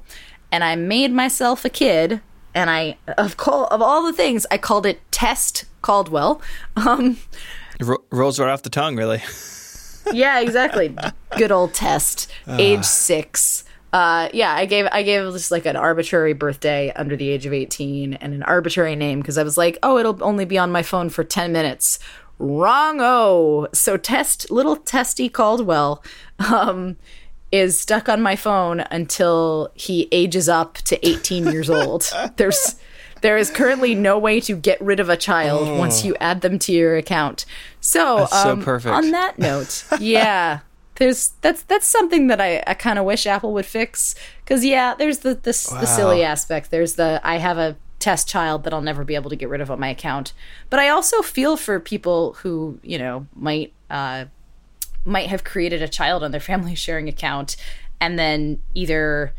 and 0.52 0.64
i 0.64 0.76
made 0.76 1.12
myself 1.12 1.66
a 1.66 1.70
kid 1.70 2.22
and 2.54 2.70
i 2.70 2.98
of, 3.18 3.38
call, 3.38 3.66
of 3.68 3.82
all 3.82 4.04
the 4.04 4.14
things 4.14 4.46
i 4.52 4.58
called 4.58 4.86
it 4.86 5.00
test 5.12 5.66
caldwell 5.82 6.42
um, 6.76 7.18
Ro- 7.80 8.04
rolls 8.12 8.40
right 8.40 8.50
off 8.50 8.64
the 8.64 8.70
tongue, 8.70 8.96
really. 8.96 9.22
yeah, 10.14 10.40
exactly. 10.40 10.96
Good 11.38 11.52
old 11.52 11.74
test. 11.74 12.32
Uh. 12.48 12.58
Age 12.60 12.86
six. 12.86 13.64
Uh, 13.92 14.28
yeah, 14.34 14.54
I 14.54 14.66
gave 14.66 14.88
I 14.92 15.04
gave 15.04 15.32
just 15.34 15.52
like 15.52 15.66
an 15.66 15.76
arbitrary 15.76 16.34
birthday 16.34 16.92
under 16.96 17.16
the 17.16 17.30
age 17.30 17.46
of 17.46 17.54
eighteen 17.54 18.16
and 18.16 18.34
an 18.34 18.44
arbitrary 18.44 18.96
name 18.96 19.20
because 19.20 19.38
I 19.38 19.44
was 19.44 19.58
like, 19.58 19.78
oh, 19.84 19.98
it'll 19.98 20.24
only 20.24 20.46
be 20.46 20.58
on 20.58 20.72
my 20.72 20.82
phone 20.82 21.10
for 21.10 21.24
ten 21.24 21.52
minutes. 21.52 22.00
Wrong. 22.44 22.98
Oh, 23.00 23.70
so 23.72 23.96
test 23.96 24.52
little 24.52 24.76
testy 24.76 25.30
Caldwell 25.30 26.04
um, 26.52 26.98
is 27.54 27.80
stuck 27.80 28.10
on 28.10 28.22
my 28.22 28.36
phone 28.36 28.82
until 28.92 29.72
he 29.76 30.10
ages 30.12 30.50
up 30.50 30.76
to 30.80 31.08
eighteen 31.08 31.48
years 31.48 31.70
old. 31.70 32.12
There's 32.36 32.76
there 33.22 33.38
is 33.38 33.50
currently 33.50 33.96
no 33.96 34.20
way 34.20 34.42
to 34.42 34.58
get 34.58 34.80
rid 34.82 35.00
of 35.00 35.08
a 35.08 35.16
child 35.16 35.70
oh. 35.70 35.78
once 35.80 36.04
you 36.04 36.16
add 36.20 36.42
them 36.42 36.60
to 36.60 36.74
your 36.74 36.98
account. 36.98 37.46
So, 37.80 38.20
um, 38.20 38.28
so 38.28 38.58
perfect. 38.58 38.94
on 38.94 39.12
that 39.12 39.40
note, 39.40 39.86
yeah. 40.00 40.60
There's 40.96 41.30
that's 41.40 41.64
that's 41.64 41.88
something 41.88 42.28
that 42.28 42.42
I, 42.42 42.62
I 42.68 42.74
kind 42.74 43.00
of 43.00 43.06
wish 43.06 43.26
Apple 43.26 43.54
would 43.54 43.66
fix 43.66 44.14
because 44.44 44.64
yeah 44.64 44.94
there's 44.94 45.20
the 45.20 45.34
the, 45.34 45.70
wow. 45.72 45.82
the 45.82 45.88
silly 45.88 46.24
aspect 46.24 46.70
there's 46.70 46.96
the 46.96 47.20
I 47.24 47.38
have 47.38 47.58
a 47.58 47.76
test 48.04 48.28
child 48.28 48.66
that 48.66 48.74
I'll 48.74 48.82
never 48.82 49.06
be 49.06 49.16
able 49.16 49.30
to 49.30 49.36
get 49.36 49.48
rid 49.48 49.62
of 49.62 49.72
on 49.72 49.80
my 49.80 49.88
account. 49.88 50.34
But 50.70 50.80
I 50.80 50.90
also 50.90 51.22
feel 51.22 51.56
for 51.56 51.80
people 51.80 52.34
who, 52.34 52.78
you 52.84 52.98
know, 52.98 53.28
might 53.34 53.72
uh, 53.90 54.26
might 55.06 55.30
have 55.30 55.44
created 55.44 55.82
a 55.82 55.88
child 55.88 56.24
on 56.24 56.32
their 56.32 56.42
family 56.42 56.76
sharing 56.86 57.08
account 57.08 57.56
and 58.02 58.20
then 58.20 58.62
either 58.74 59.34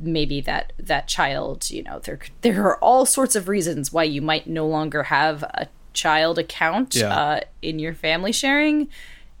maybe 0.00 0.40
that 0.40 0.72
that 0.78 1.06
child 1.06 1.70
you 1.70 1.82
know 1.84 2.00
there 2.00 2.18
there 2.40 2.64
are 2.64 2.78
all 2.78 3.06
sorts 3.06 3.36
of 3.36 3.48
reasons 3.48 3.92
why 3.92 4.02
you 4.02 4.20
might 4.20 4.46
no 4.46 4.66
longer 4.66 5.04
have 5.04 5.42
a 5.42 5.68
child 5.92 6.36
account 6.38 6.96
yeah. 6.96 7.14
uh, 7.14 7.40
in 7.62 7.78
your 7.78 7.94
family 7.94 8.32
sharing 8.32 8.88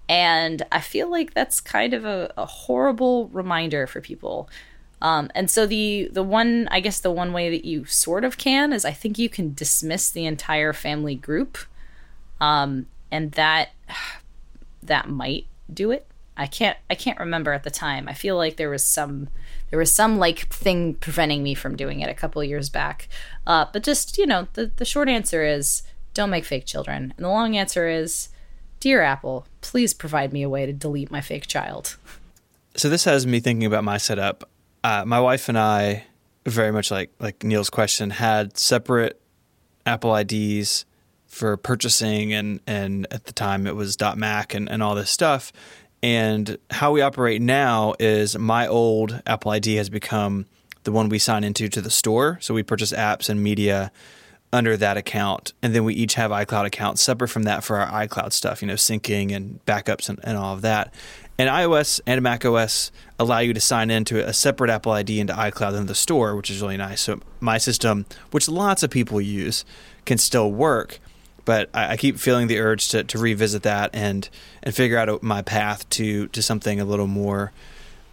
and 0.08 0.62
i 0.70 0.80
feel 0.80 1.10
like 1.10 1.34
that's 1.34 1.60
kind 1.60 1.92
of 1.92 2.04
a, 2.04 2.32
a 2.36 2.46
horrible 2.46 3.28
reminder 3.28 3.86
for 3.86 4.00
people 4.00 4.48
um, 5.00 5.30
and 5.34 5.50
so 5.50 5.66
the 5.66 6.08
the 6.12 6.22
one 6.22 6.68
i 6.70 6.80
guess 6.80 7.00
the 7.00 7.10
one 7.10 7.32
way 7.32 7.50
that 7.50 7.64
you 7.64 7.84
sort 7.84 8.24
of 8.24 8.38
can 8.38 8.72
is 8.72 8.84
i 8.84 8.92
think 8.92 9.18
you 9.18 9.28
can 9.28 9.54
dismiss 9.54 10.10
the 10.10 10.26
entire 10.26 10.72
family 10.72 11.14
group 11.14 11.58
um, 12.40 12.86
and 13.10 13.32
that 13.32 13.70
that 14.82 15.08
might 15.08 15.46
do 15.72 15.90
it 15.90 16.06
i 16.36 16.46
can't 16.46 16.78
i 16.88 16.94
can't 16.94 17.18
remember 17.18 17.52
at 17.52 17.62
the 17.62 17.70
time 17.70 18.08
i 18.08 18.14
feel 18.14 18.36
like 18.36 18.56
there 18.56 18.70
was 18.70 18.84
some 18.84 19.28
there 19.70 19.78
was 19.78 19.92
some 19.92 20.18
like 20.18 20.48
thing 20.48 20.94
preventing 20.94 21.42
me 21.42 21.54
from 21.54 21.76
doing 21.76 22.00
it 22.00 22.08
a 22.08 22.14
couple 22.14 22.42
years 22.42 22.68
back. 22.68 23.08
Uh, 23.46 23.66
but 23.72 23.82
just, 23.82 24.18
you 24.18 24.26
know, 24.26 24.48
the, 24.54 24.70
the 24.76 24.84
short 24.84 25.08
answer 25.08 25.44
is 25.44 25.82
don't 26.14 26.30
make 26.30 26.44
fake 26.44 26.66
children. 26.66 27.12
And 27.16 27.24
the 27.24 27.28
long 27.28 27.56
answer 27.56 27.88
is 27.88 28.28
Dear 28.80 29.02
Apple, 29.02 29.46
please 29.60 29.92
provide 29.92 30.32
me 30.32 30.42
a 30.42 30.48
way 30.48 30.64
to 30.64 30.72
delete 30.72 31.10
my 31.10 31.20
fake 31.20 31.46
child. 31.46 31.96
So 32.76 32.88
this 32.88 33.04
has 33.04 33.26
me 33.26 33.40
thinking 33.40 33.66
about 33.66 33.84
my 33.84 33.98
setup. 33.98 34.48
Uh, 34.84 35.04
my 35.06 35.20
wife 35.20 35.48
and 35.48 35.58
I, 35.58 36.04
very 36.46 36.72
much 36.72 36.90
like 36.90 37.10
like 37.18 37.42
Neil's 37.42 37.70
question, 37.70 38.10
had 38.10 38.56
separate 38.56 39.20
Apple 39.86 40.14
IDs 40.14 40.84
for 41.26 41.56
purchasing 41.56 42.32
and 42.32 42.60
and 42.66 43.06
at 43.10 43.24
the 43.24 43.32
time 43.32 43.66
it 43.66 43.76
was 43.76 43.96
.Mac 44.16 44.54
and, 44.54 44.68
and 44.68 44.82
all 44.82 44.94
this 44.94 45.10
stuff. 45.10 45.52
And 46.02 46.58
how 46.70 46.92
we 46.92 47.00
operate 47.00 47.42
now 47.42 47.94
is 47.98 48.38
my 48.38 48.66
old 48.66 49.20
Apple 49.26 49.50
ID 49.50 49.76
has 49.76 49.90
become 49.90 50.46
the 50.84 50.92
one 50.92 51.08
we 51.08 51.18
sign 51.18 51.44
into 51.44 51.68
to 51.68 51.80
the 51.80 51.90
store. 51.90 52.38
So 52.40 52.54
we 52.54 52.62
purchase 52.62 52.92
apps 52.92 53.28
and 53.28 53.42
media 53.42 53.90
under 54.52 54.76
that 54.76 54.96
account. 54.96 55.52
And 55.62 55.74
then 55.74 55.84
we 55.84 55.94
each 55.94 56.14
have 56.14 56.30
iCloud 56.30 56.66
accounts 56.66 57.02
separate 57.02 57.28
from 57.28 57.42
that 57.42 57.64
for 57.64 57.76
our 57.76 58.06
iCloud 58.06 58.32
stuff, 58.32 58.62
you 58.62 58.68
know, 58.68 58.74
syncing 58.74 59.34
and 59.34 59.64
backups 59.66 60.08
and, 60.08 60.20
and 60.22 60.38
all 60.38 60.54
of 60.54 60.62
that. 60.62 60.94
And 61.38 61.48
iOS 61.48 62.00
and 62.06 62.20
Mac 62.22 62.44
OS 62.44 62.90
allow 63.18 63.38
you 63.38 63.54
to 63.54 63.60
sign 63.60 63.90
into 63.90 64.26
a 64.26 64.32
separate 64.32 64.70
Apple 64.70 64.92
ID 64.92 65.20
into 65.20 65.32
iCloud 65.32 65.72
than 65.72 65.86
the 65.86 65.94
store, 65.94 66.34
which 66.34 66.50
is 66.50 66.60
really 66.60 66.76
nice. 66.76 67.00
So 67.00 67.20
my 67.40 67.58
system, 67.58 68.06
which 68.32 68.48
lots 68.48 68.82
of 68.82 68.90
people 68.90 69.20
use, 69.20 69.64
can 70.04 70.18
still 70.18 70.50
work 70.50 71.00
but 71.44 71.70
I, 71.72 71.92
I, 71.92 71.96
keep 71.96 72.18
feeling 72.18 72.46
the 72.46 72.58
urge 72.58 72.90
to, 72.90 73.04
to 73.04 73.16
revisit 73.16 73.62
that 73.62 73.88
and 73.94 74.28
and 74.62 74.74
figure 74.74 74.98
out 74.98 75.22
my 75.22 75.40
path 75.40 75.88
to 75.90 76.28
to 76.28 76.42
something 76.42 76.78
a 76.78 76.84
little 76.84 77.06
more 77.06 77.52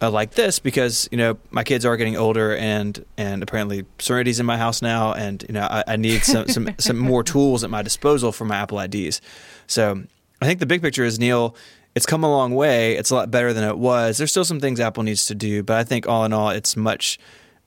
uh, 0.00 0.10
like 0.10 0.32
this 0.32 0.58
because 0.58 1.06
you 1.12 1.18
know 1.18 1.36
my 1.50 1.62
kids 1.62 1.84
are 1.84 1.98
getting 1.98 2.16
older 2.16 2.56
and 2.56 3.04
and 3.18 3.42
apparently 3.42 3.84
Serenity's 3.98 4.40
in 4.40 4.46
my 4.46 4.56
house 4.56 4.80
now 4.80 5.12
and 5.12 5.44
you 5.48 5.52
know 5.52 5.68
I, 5.70 5.84
I 5.86 5.96
need 5.96 6.22
some, 6.24 6.48
some 6.48 6.74
some 6.78 6.98
more 6.98 7.22
tools 7.34 7.62
at 7.62 7.68
my 7.68 7.82
disposal 7.82 8.32
for 8.32 8.46
my 8.46 8.56
Apple 8.56 8.80
IDs. 8.80 9.20
So 9.66 10.02
I 10.40 10.46
think 10.46 10.60
the 10.60 10.66
big 10.66 10.80
picture 10.80 11.04
is 11.04 11.18
Neil. 11.18 11.54
It's 11.96 12.04
come 12.04 12.22
a 12.22 12.30
long 12.30 12.54
way. 12.54 12.94
It's 12.96 13.10
a 13.10 13.14
lot 13.14 13.30
better 13.30 13.54
than 13.54 13.64
it 13.64 13.78
was. 13.78 14.18
There's 14.18 14.30
still 14.30 14.44
some 14.44 14.60
things 14.60 14.78
Apple 14.80 15.02
needs 15.02 15.24
to 15.24 15.34
do, 15.34 15.62
but 15.62 15.78
I 15.78 15.82
think 15.82 16.06
all 16.06 16.26
in 16.26 16.32
all, 16.34 16.50
it's 16.50 16.76
much 16.76 17.18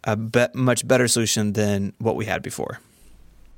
a 0.03 0.15
be- 0.15 0.47
much 0.53 0.87
better 0.87 1.07
solution 1.07 1.53
than 1.53 1.93
what 1.97 2.15
we 2.15 2.25
had 2.25 2.43
before. 2.43 2.79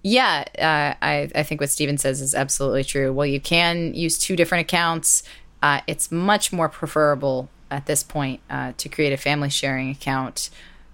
Yeah, 0.01 0.45
uh, 0.57 0.95
I, 1.05 1.29
I 1.35 1.43
think 1.43 1.59
what 1.59 1.69
Stephen 1.69 1.97
says 1.97 2.21
is 2.21 2.33
absolutely 2.33 2.85
true. 2.85 3.11
Well, 3.11 3.27
you 3.27 3.41
can 3.41 3.93
use 3.93 4.17
two 4.17 4.37
different 4.37 4.61
accounts. 4.61 5.23
Uh, 5.61 5.81
it's 5.87 6.09
much 6.09 6.53
more 6.53 6.69
preferable 6.69 7.49
at 7.69 7.85
this 7.85 8.01
point 8.01 8.39
uh, 8.49 8.71
to 8.77 8.87
create 8.87 9.11
a 9.11 9.17
family 9.17 9.49
sharing 9.49 9.89
account. 9.89 10.49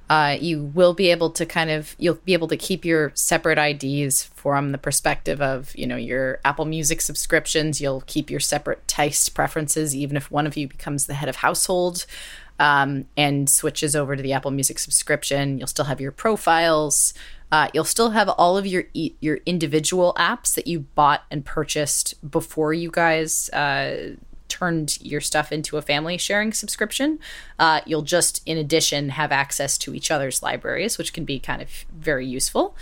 Uh, 0.09 0.37
you 0.39 0.63
will 0.63 0.93
be 0.93 1.11
able 1.11 1.29
to 1.29 1.45
kind 1.45 1.69
of 1.69 1.95
you'll 1.99 2.19
be 2.23 2.33
able 2.33 2.47
to 2.47 2.55
keep 2.55 2.85
your 2.85 3.11
separate 3.13 3.57
IDs 3.57 4.23
from 4.23 4.71
the 4.71 4.77
perspective 4.77 5.41
of 5.41 5.75
you 5.75 5.85
know 5.85 5.97
your 5.97 6.39
Apple 6.45 6.65
Music 6.65 7.01
subscriptions. 7.01 7.81
You'll 7.81 8.03
keep 8.07 8.29
your 8.29 8.39
separate 8.39 8.87
taste 8.87 9.33
preferences, 9.33 9.95
even 9.95 10.15
if 10.15 10.31
one 10.31 10.47
of 10.47 10.55
you 10.55 10.67
becomes 10.67 11.07
the 11.07 11.13
head 11.13 11.27
of 11.27 11.37
household 11.37 12.05
um, 12.59 13.05
and 13.15 13.49
switches 13.49 13.95
over 13.95 14.15
to 14.15 14.23
the 14.23 14.33
Apple 14.33 14.51
Music 14.51 14.79
subscription. 14.79 15.57
You'll 15.57 15.67
still 15.67 15.85
have 15.85 16.01
your 16.01 16.11
profiles. 16.11 17.13
Uh, 17.51 17.69
you'll 17.73 17.85
still 17.85 18.11
have 18.11 18.29
all 18.29 18.57
of 18.57 18.67
your 18.67 18.85
your 18.93 19.39
individual 19.45 20.13
apps 20.17 20.55
that 20.55 20.67
you 20.67 20.81
bought 20.81 21.23
and 21.31 21.45
purchased 21.45 22.13
before 22.29 22.73
you 22.73 22.89
guys 22.91 23.49
uh, 23.49 24.15
turned 24.49 24.99
your 25.01 25.21
stuff 25.21 25.51
into 25.51 25.77
a 25.77 25.81
family 25.81 26.17
sharing 26.17 26.53
subscription. 26.53 27.19
Uh, 27.59 27.81
you'll 27.85 28.01
just, 28.01 28.41
in 28.45 28.57
addition, 28.57 29.09
have 29.09 29.31
access 29.31 29.77
to 29.79 29.93
each 29.93 30.11
other's 30.11 30.41
libraries, 30.43 30.97
which 30.97 31.13
can 31.13 31.25
be 31.25 31.39
kind 31.39 31.61
of 31.61 31.69
very 31.93 32.25
useful. 32.25 32.75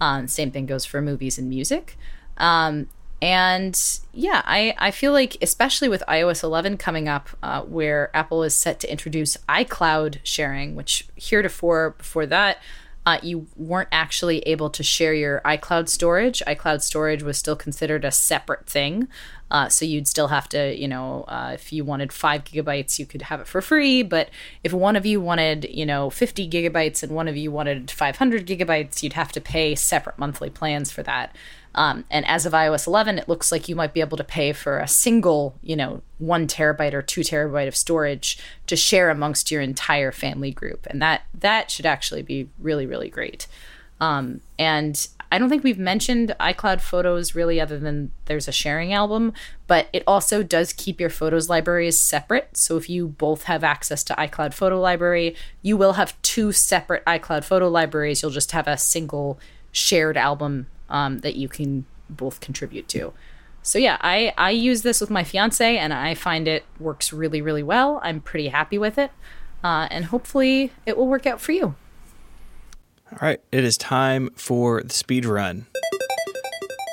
Um, 0.00 0.26
same 0.26 0.50
thing 0.50 0.66
goes 0.66 0.84
for 0.84 1.00
movies 1.00 1.38
and 1.38 1.48
music. 1.48 1.96
Um, 2.36 2.88
and 3.22 3.80
yeah, 4.12 4.42
I, 4.44 4.74
I 4.78 4.90
feel 4.90 5.12
like, 5.12 5.36
especially 5.40 5.88
with 5.88 6.02
iOS 6.08 6.42
11 6.42 6.76
coming 6.76 7.08
up, 7.08 7.28
uh, 7.40 7.62
where 7.62 8.10
Apple 8.14 8.42
is 8.42 8.52
set 8.52 8.80
to 8.80 8.90
introduce 8.90 9.36
iCloud 9.48 10.18
sharing, 10.24 10.74
which 10.74 11.06
heretofore, 11.14 11.90
before 11.90 12.26
that, 12.26 12.58
uh, 13.06 13.18
you 13.22 13.46
weren't 13.56 13.88
actually 13.92 14.40
able 14.40 14.70
to 14.70 14.82
share 14.82 15.14
your 15.14 15.40
iCloud 15.44 15.88
storage. 15.88 16.42
iCloud 16.46 16.82
storage 16.82 17.22
was 17.22 17.38
still 17.38 17.56
considered 17.56 18.04
a 18.04 18.10
separate 18.10 18.66
thing. 18.66 19.08
Uh, 19.52 19.68
so 19.68 19.84
you'd 19.84 20.08
still 20.08 20.28
have 20.28 20.48
to, 20.48 20.74
you 20.74 20.88
know, 20.88 21.24
uh, 21.28 21.50
if 21.52 21.74
you 21.74 21.84
wanted 21.84 22.10
five 22.10 22.42
gigabytes, 22.42 22.98
you 22.98 23.04
could 23.04 23.20
have 23.20 23.38
it 23.38 23.46
for 23.46 23.60
free. 23.60 24.02
But 24.02 24.30
if 24.64 24.72
one 24.72 24.96
of 24.96 25.04
you 25.04 25.20
wanted, 25.20 25.66
you 25.70 25.84
know, 25.84 26.08
50 26.08 26.48
gigabytes 26.48 27.02
and 27.02 27.12
one 27.12 27.28
of 27.28 27.36
you 27.36 27.52
wanted 27.52 27.90
500 27.90 28.46
gigabytes, 28.46 29.02
you'd 29.02 29.12
have 29.12 29.30
to 29.32 29.42
pay 29.42 29.74
separate 29.74 30.18
monthly 30.18 30.48
plans 30.48 30.90
for 30.90 31.02
that. 31.02 31.36
Um, 31.74 32.04
and 32.10 32.26
as 32.26 32.46
of 32.46 32.54
iOS 32.54 32.86
11, 32.86 33.18
it 33.18 33.28
looks 33.28 33.52
like 33.52 33.68
you 33.68 33.76
might 33.76 33.92
be 33.92 34.00
able 34.00 34.16
to 34.16 34.24
pay 34.24 34.54
for 34.54 34.78
a 34.78 34.88
single, 34.88 35.54
you 35.62 35.76
know, 35.76 36.00
one 36.18 36.46
terabyte 36.46 36.94
or 36.94 37.02
two 37.02 37.20
terabyte 37.20 37.68
of 37.68 37.76
storage 37.76 38.38
to 38.68 38.74
share 38.76 39.10
amongst 39.10 39.50
your 39.50 39.60
entire 39.60 40.12
family 40.12 40.50
group, 40.50 40.86
and 40.86 41.00
that 41.02 41.22
that 41.38 41.70
should 41.70 41.86
actually 41.86 42.22
be 42.22 42.48
really 42.58 42.84
really 42.84 43.08
great. 43.08 43.46
Um, 44.02 44.40
and 44.58 45.08
I 45.32 45.38
don't 45.38 45.48
think 45.48 45.64
we've 45.64 45.78
mentioned 45.78 46.36
iCloud 46.38 46.82
Photos 46.82 47.34
really, 47.34 47.58
other 47.58 47.78
than 47.78 48.12
there's 48.26 48.48
a 48.48 48.52
sharing 48.52 48.92
album, 48.92 49.32
but 49.66 49.88
it 49.90 50.02
also 50.06 50.42
does 50.42 50.74
keep 50.74 51.00
your 51.00 51.08
photos 51.08 51.48
libraries 51.48 51.98
separate. 51.98 52.54
So 52.54 52.76
if 52.76 52.90
you 52.90 53.08
both 53.08 53.44
have 53.44 53.64
access 53.64 54.04
to 54.04 54.14
iCloud 54.14 54.52
Photo 54.52 54.78
Library, 54.78 55.34
you 55.62 55.78
will 55.78 55.94
have 55.94 56.20
two 56.20 56.52
separate 56.52 57.02
iCloud 57.06 57.44
Photo 57.44 57.68
libraries. 57.68 58.20
You'll 58.20 58.30
just 58.30 58.52
have 58.52 58.68
a 58.68 58.76
single 58.76 59.40
shared 59.72 60.18
album 60.18 60.66
um, 60.90 61.20
that 61.20 61.34
you 61.34 61.48
can 61.48 61.86
both 62.10 62.40
contribute 62.40 62.86
to. 62.88 63.14
So 63.62 63.78
yeah, 63.78 63.96
I 64.02 64.34
I 64.36 64.50
use 64.50 64.82
this 64.82 65.00
with 65.00 65.08
my 65.08 65.24
fiance 65.24 65.78
and 65.78 65.94
I 65.94 66.12
find 66.14 66.46
it 66.46 66.64
works 66.78 67.10
really 67.10 67.40
really 67.40 67.62
well. 67.62 68.00
I'm 68.02 68.20
pretty 68.20 68.48
happy 68.48 68.76
with 68.76 68.98
it, 68.98 69.10
uh, 69.64 69.88
and 69.90 70.04
hopefully 70.06 70.72
it 70.84 70.98
will 70.98 71.08
work 71.08 71.26
out 71.26 71.40
for 71.40 71.52
you. 71.52 71.74
All 73.12 73.28
right, 73.28 73.40
it 73.52 73.62
is 73.62 73.76
time 73.76 74.30
for 74.36 74.82
the 74.82 74.92
speed 74.92 75.26
run. 75.26 75.66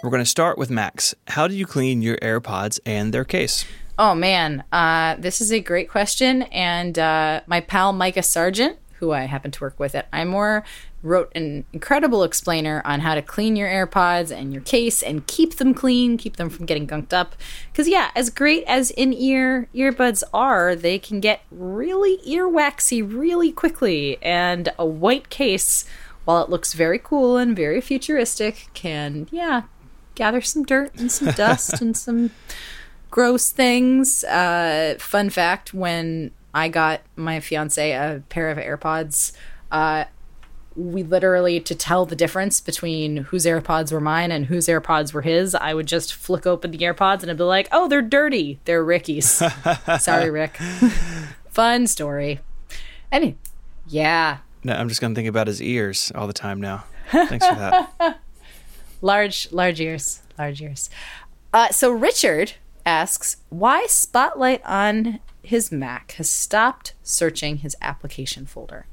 We're 0.03 0.09
going 0.09 0.21
to 0.21 0.29
start 0.29 0.57
with 0.57 0.69
Max. 0.69 1.15
How 1.27 1.47
do 1.47 1.55
you 1.55 1.65
clean 1.65 2.01
your 2.01 2.17
AirPods 2.17 2.77
and 2.85 3.13
their 3.13 3.23
case? 3.23 3.63
Oh 3.97 4.13
man, 4.13 4.65
uh, 4.73 5.15
this 5.17 5.39
is 5.39 5.51
a 5.51 5.61
great 5.61 5.89
question, 5.89 6.43
and 6.43 6.99
uh, 6.99 7.41
my 7.47 7.61
pal 7.61 7.93
Micah 7.93 8.21
Sargent, 8.21 8.77
who 8.95 9.13
I 9.13 9.23
happen 9.23 9.49
to 9.51 9.61
work 9.61 9.79
with 9.79 9.95
at 9.95 10.11
iMore, 10.11 10.63
wrote 11.01 11.31
an 11.35 11.63
incredible 11.71 12.23
explainer 12.23 12.81
on 12.83 12.99
how 12.99 13.15
to 13.15 13.21
clean 13.21 13.55
your 13.55 13.69
AirPods 13.69 14.29
and 14.29 14.51
your 14.51 14.61
case 14.61 15.01
and 15.01 15.25
keep 15.25 15.55
them 15.55 15.73
clean, 15.73 16.17
keep 16.17 16.35
them 16.35 16.49
from 16.49 16.65
getting 16.65 16.85
gunked 16.85 17.13
up. 17.13 17.35
Because, 17.71 17.87
yeah, 17.87 18.11
as 18.13 18.29
great 18.29 18.65
as 18.65 18.91
in 18.91 19.13
ear 19.13 19.69
earbuds 19.73 20.23
are, 20.33 20.75
they 20.75 20.99
can 20.99 21.21
get 21.21 21.41
really 21.49 22.17
earwaxy 22.27 23.01
really 23.01 23.53
quickly. 23.53 24.21
And 24.21 24.67
a 24.77 24.85
white 24.85 25.29
case, 25.29 25.85
while 26.29 26.43
it 26.43 26.49
looks 26.51 26.73
very 26.73 26.99
cool 26.99 27.37
and 27.37 27.55
very 27.55 27.81
futuristic, 27.81 28.67
can, 28.75 29.27
yeah, 29.31 29.63
gather 30.13 30.41
some 30.41 30.63
dirt 30.63 30.93
and 30.99 31.11
some 31.11 31.31
dust 31.31 31.81
and 31.81 31.97
some 32.05 32.29
gross 33.09 33.49
things. 33.49 34.23
Uh, 34.25 34.93
fun 34.99 35.31
fact 35.31 35.73
when 35.73 36.29
I 36.53 36.67
got 36.69 37.01
my 37.15 37.39
fiance 37.39 37.91
a 37.91 38.21
pair 38.29 38.51
of 38.51 38.59
AirPods, 38.59 39.31
uh, 39.71 40.05
we 40.75 41.01
literally 41.01 41.59
to 41.61 41.73
tell 41.73 42.05
the 42.05 42.15
difference 42.15 42.61
between 42.61 43.17
whose 43.17 43.47
AirPods 43.47 43.91
were 43.91 43.99
mine 43.99 44.31
and 44.31 44.45
whose 44.45 44.67
AirPods 44.67 45.13
were 45.13 45.23
his, 45.23 45.55
I 45.55 45.73
would 45.73 45.87
just 45.87 46.13
flick 46.13 46.45
open 46.45 46.69
the 46.69 46.77
AirPods 46.77 47.23
and 47.23 47.31
I'd 47.31 47.37
be 47.37 47.43
like, 47.43 47.67
"Oh, 47.71 47.87
they're 47.87 48.03
dirty. 48.03 48.59
They're 48.65 48.83
Ricky's." 48.83 49.41
Sorry, 49.99 50.29
Rick. 50.29 50.57
Fun 51.49 51.87
story. 51.87 52.39
Any, 53.11 53.35
yeah. 53.87 54.37
No, 54.63 54.73
I'm 54.73 54.89
just 54.89 55.01
gonna 55.01 55.15
think 55.15 55.27
about 55.27 55.47
his 55.47 55.61
ears 55.61 56.11
all 56.15 56.27
the 56.27 56.33
time 56.33 56.59
now. 56.59 56.85
Thanks 57.11 57.45
for 57.47 57.55
that. 57.55 58.19
large, 59.01 59.51
large 59.51 59.79
ears, 59.79 60.21
large 60.37 60.61
ears. 60.61 60.89
Uh, 61.53 61.69
so 61.69 61.91
Richard 61.91 62.53
asks 62.85 63.37
why 63.49 63.85
Spotlight 63.87 64.61
on 64.65 65.19
his 65.41 65.71
Mac 65.71 66.11
has 66.13 66.29
stopped 66.29 66.93
searching 67.03 67.57
his 67.57 67.75
application 67.81 68.45
folder. 68.45 68.85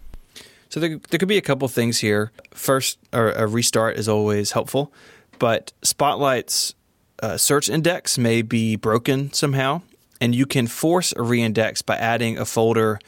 So 0.68 0.80
there, 0.80 0.98
there 1.10 1.18
could 1.18 1.28
be 1.28 1.36
a 1.36 1.42
couple 1.42 1.68
things 1.68 1.98
here. 1.98 2.32
First, 2.52 2.98
a 3.12 3.46
restart 3.46 3.96
is 3.96 4.08
always 4.08 4.52
helpful, 4.52 4.92
but 5.38 5.72
Spotlight's 5.82 6.74
uh, 7.22 7.36
search 7.36 7.68
index 7.68 8.18
may 8.18 8.42
be 8.42 8.76
broken 8.76 9.32
somehow, 9.32 9.82
and 10.20 10.34
you 10.34 10.46
can 10.46 10.66
force 10.66 11.12
a 11.16 11.22
reindex 11.22 11.82
by 11.82 11.96
adding 11.96 12.38
a 12.38 12.44
folder 12.44 12.98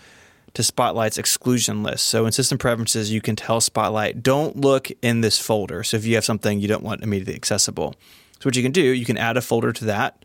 to 0.55 0.63
Spotlight's 0.63 1.19
exclusion 1.19 1.83
list. 1.83 2.07
So 2.07 2.27
in 2.27 2.33
system 2.33 2.59
preferences, 2.59 3.13
you 3.13 3.21
can 3.21 3.37
tell 3.37 3.61
Spotlight, 3.61 4.23
don't 4.23 4.57
look 4.57 4.91
in 5.03 5.21
this 5.21 5.39
folder. 5.39 5.83
So 5.83 5.97
if 5.97 6.05
you 6.05 6.15
have 6.15 6.25
something 6.25 6.59
you 6.59 6.69
don't 6.69 6.83
want 6.83 7.03
immediately 7.03 7.35
accessible. 7.35 7.95
So 8.41 8.47
what 8.47 8.57
you 8.57 8.63
can 8.63 8.73
do, 8.73 8.83
you 8.83 9.05
can 9.05 9.19
add 9.19 9.37
a 9.37 9.41
folder 9.41 9.73
to 9.73 9.85
that 9.87 10.25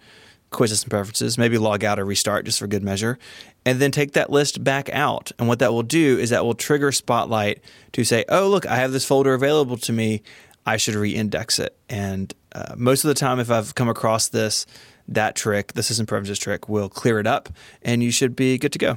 quiz 0.54 0.70
system 0.70 0.90
preferences, 0.90 1.38
maybe 1.38 1.58
log 1.58 1.84
out 1.84 2.00
or 2.00 2.06
restart 2.06 2.46
just 2.46 2.60
for 2.60 2.68
good 2.68 2.84
measure, 2.84 3.18
and 3.66 3.80
then 3.80 3.92
take 3.92 4.14
that 4.14 4.30
list 4.30 4.64
back 4.64 4.88
out. 4.94 5.32
And 5.38 5.48
what 5.48 5.60
that 5.60 5.74
will 5.74 5.84
do 5.84 6.18
is 6.20 6.30
that 6.30 6.46
will 6.46 6.54
trigger 6.54 6.92
Spotlight 6.92 7.62
to 7.94 8.04
say, 8.04 8.24
oh, 8.30 8.48
look, 8.48 8.66
I 8.66 8.76
have 8.76 8.92
this 8.92 9.06
folder 9.06 9.34
available 9.34 9.78
to 9.78 9.92
me. 9.92 10.22
I 10.66 10.78
should 10.78 10.96
re-index 10.96 11.60
it. 11.60 11.76
And 11.90 12.34
uh, 12.54 12.76
most 12.78 13.04
of 13.04 13.10
the 13.10 13.16
time, 13.16 13.40
if 13.40 13.52
I've 13.52 13.76
come 13.76 13.90
across 13.90 14.30
this, 14.30 14.66
that 15.08 15.36
trick, 15.36 15.74
the 15.74 15.84
system 15.84 16.06
preferences 16.06 16.40
trick, 16.40 16.70
will 16.70 16.88
clear 16.88 17.20
it 17.20 17.28
up, 17.28 17.50
and 17.82 18.02
you 18.02 18.12
should 18.12 18.36
be 18.36 18.58
good 18.58 18.72
to 18.74 18.80
go. 18.80 18.96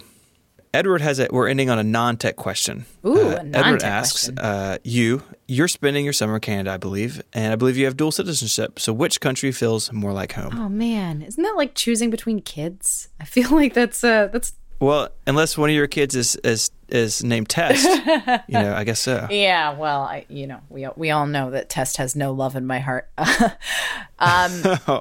Edward 0.74 1.00
has 1.00 1.18
it. 1.18 1.32
We're 1.32 1.48
ending 1.48 1.70
on 1.70 1.78
a 1.78 1.84
non-tech 1.84 2.36
question. 2.36 2.86
Ooh, 3.04 3.28
uh, 3.28 3.44
Edward 3.52 3.82
asks 3.82 4.28
uh, 4.28 4.78
you. 4.84 5.22
You're 5.48 5.68
spending 5.68 6.04
your 6.04 6.12
summer 6.12 6.36
in 6.36 6.40
Canada, 6.40 6.72
I 6.72 6.76
believe, 6.76 7.22
and 7.32 7.52
I 7.52 7.56
believe 7.56 7.76
you 7.76 7.84
have 7.86 7.96
dual 7.96 8.12
citizenship. 8.12 8.78
So, 8.78 8.92
which 8.92 9.20
country 9.20 9.52
feels 9.52 9.92
more 9.92 10.12
like 10.12 10.32
home? 10.32 10.58
Oh 10.58 10.68
man, 10.68 11.22
isn't 11.22 11.42
that 11.42 11.56
like 11.56 11.74
choosing 11.74 12.10
between 12.10 12.40
kids? 12.40 13.08
I 13.20 13.24
feel 13.24 13.50
like 13.54 13.74
that's 13.74 14.02
uh, 14.04 14.28
that's 14.28 14.52
well, 14.78 15.08
unless 15.26 15.56
one 15.56 15.70
of 15.70 15.76
your 15.76 15.86
kids 15.86 16.14
is 16.14 16.36
is 16.36 16.70
is 16.88 17.24
named 17.24 17.48
Test, 17.48 17.84
you 18.48 18.54
know, 18.54 18.74
I 18.74 18.84
guess 18.84 19.00
so. 19.00 19.26
Yeah, 19.30 19.76
well, 19.76 20.02
I 20.02 20.26
you 20.28 20.46
know 20.46 20.60
we 20.68 20.86
we 20.96 21.10
all 21.10 21.26
know 21.26 21.50
that 21.50 21.70
Test 21.70 21.96
has 21.96 22.14
no 22.14 22.32
love 22.32 22.56
in 22.56 22.66
my 22.66 22.78
heart. 22.78 23.08
um, 23.18 24.50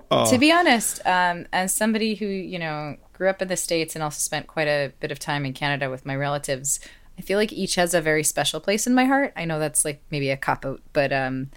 oh. 0.09 0.31
To 0.31 0.37
be 0.37 0.51
honest, 0.51 1.05
um, 1.05 1.45
as 1.51 1.73
somebody 1.73 2.15
who 2.15 2.25
you 2.25 2.57
know 2.57 2.95
grew 3.15 3.29
up 3.29 3.41
in 3.41 3.47
the 3.47 3.57
states 3.57 3.95
and 3.95 4.03
also 4.03 4.19
spent 4.19 4.47
quite 4.47 4.67
a 4.67 4.91
bit 4.99 5.11
of 5.11 5.19
time 5.19 5.45
in 5.45 5.53
Canada 5.53 5.89
with 5.89 6.05
my 6.05 6.15
relatives, 6.15 6.79
I 7.17 7.21
feel 7.21 7.39
like 7.39 7.53
each 7.53 7.75
has 7.75 7.93
a 7.93 8.01
very 8.01 8.23
special 8.23 8.59
place 8.59 8.85
in 8.85 8.93
my 8.93 9.05
heart. 9.05 9.31
I 9.37 9.45
know 9.45 9.57
that's 9.57 9.85
like 9.85 10.01
maybe 10.11 10.29
a 10.29 10.37
cop 10.37 10.65
out, 10.65 10.81
but 10.91 11.13
um, 11.13 11.49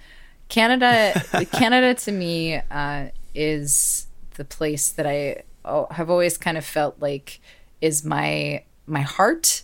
Canada, 0.48 1.20
Canada 1.52 1.94
to 1.94 2.12
me 2.12 2.60
uh, 2.70 3.06
is 3.34 4.06
the 4.36 4.44
place 4.44 4.90
that 4.90 5.06
I 5.06 5.42
have 5.90 6.08
always 6.08 6.38
kind 6.38 6.56
of 6.56 6.64
felt 6.64 7.00
like 7.00 7.40
is 7.80 8.04
my 8.04 8.62
my 8.86 9.02
heart 9.02 9.62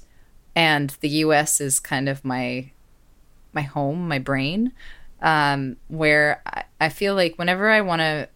and 0.54 0.90
the 1.00 1.09
US 1.09 1.61
is 1.61 1.80
kind 1.80 2.09
of 2.09 2.24
my 2.24 2.70
my 3.52 3.62
home, 3.62 4.09
my 4.09 4.18
brain. 4.18 4.72
Um, 5.22 5.76
where 5.88 6.42
I, 6.44 6.64
I 6.80 6.88
feel 6.90 7.14
like 7.14 7.38
whenever 7.38 7.70
I 7.70 7.80
want 7.80 8.00
to 8.00 8.28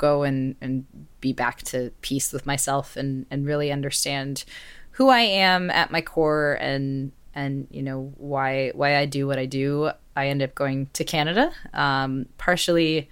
go 0.00 0.22
and, 0.22 0.56
and 0.60 0.86
be 1.20 1.32
back 1.32 1.62
to 1.62 1.92
peace 2.00 2.32
with 2.32 2.46
myself 2.46 2.96
and, 2.96 3.26
and 3.30 3.46
really 3.46 3.70
understand 3.70 4.44
who 4.92 5.10
I 5.10 5.20
am 5.20 5.70
at 5.70 5.90
my 5.90 6.00
core 6.00 6.58
and 6.60 7.12
and 7.32 7.68
you 7.70 7.82
know 7.82 8.12
why 8.16 8.72
why 8.74 8.96
I 8.96 9.06
do 9.06 9.26
what 9.26 9.38
I 9.38 9.46
do, 9.46 9.92
I 10.16 10.28
end 10.28 10.42
up 10.42 10.54
going 10.56 10.88
to 10.94 11.04
Canada. 11.04 11.52
Um, 11.72 12.26
partially 12.38 13.08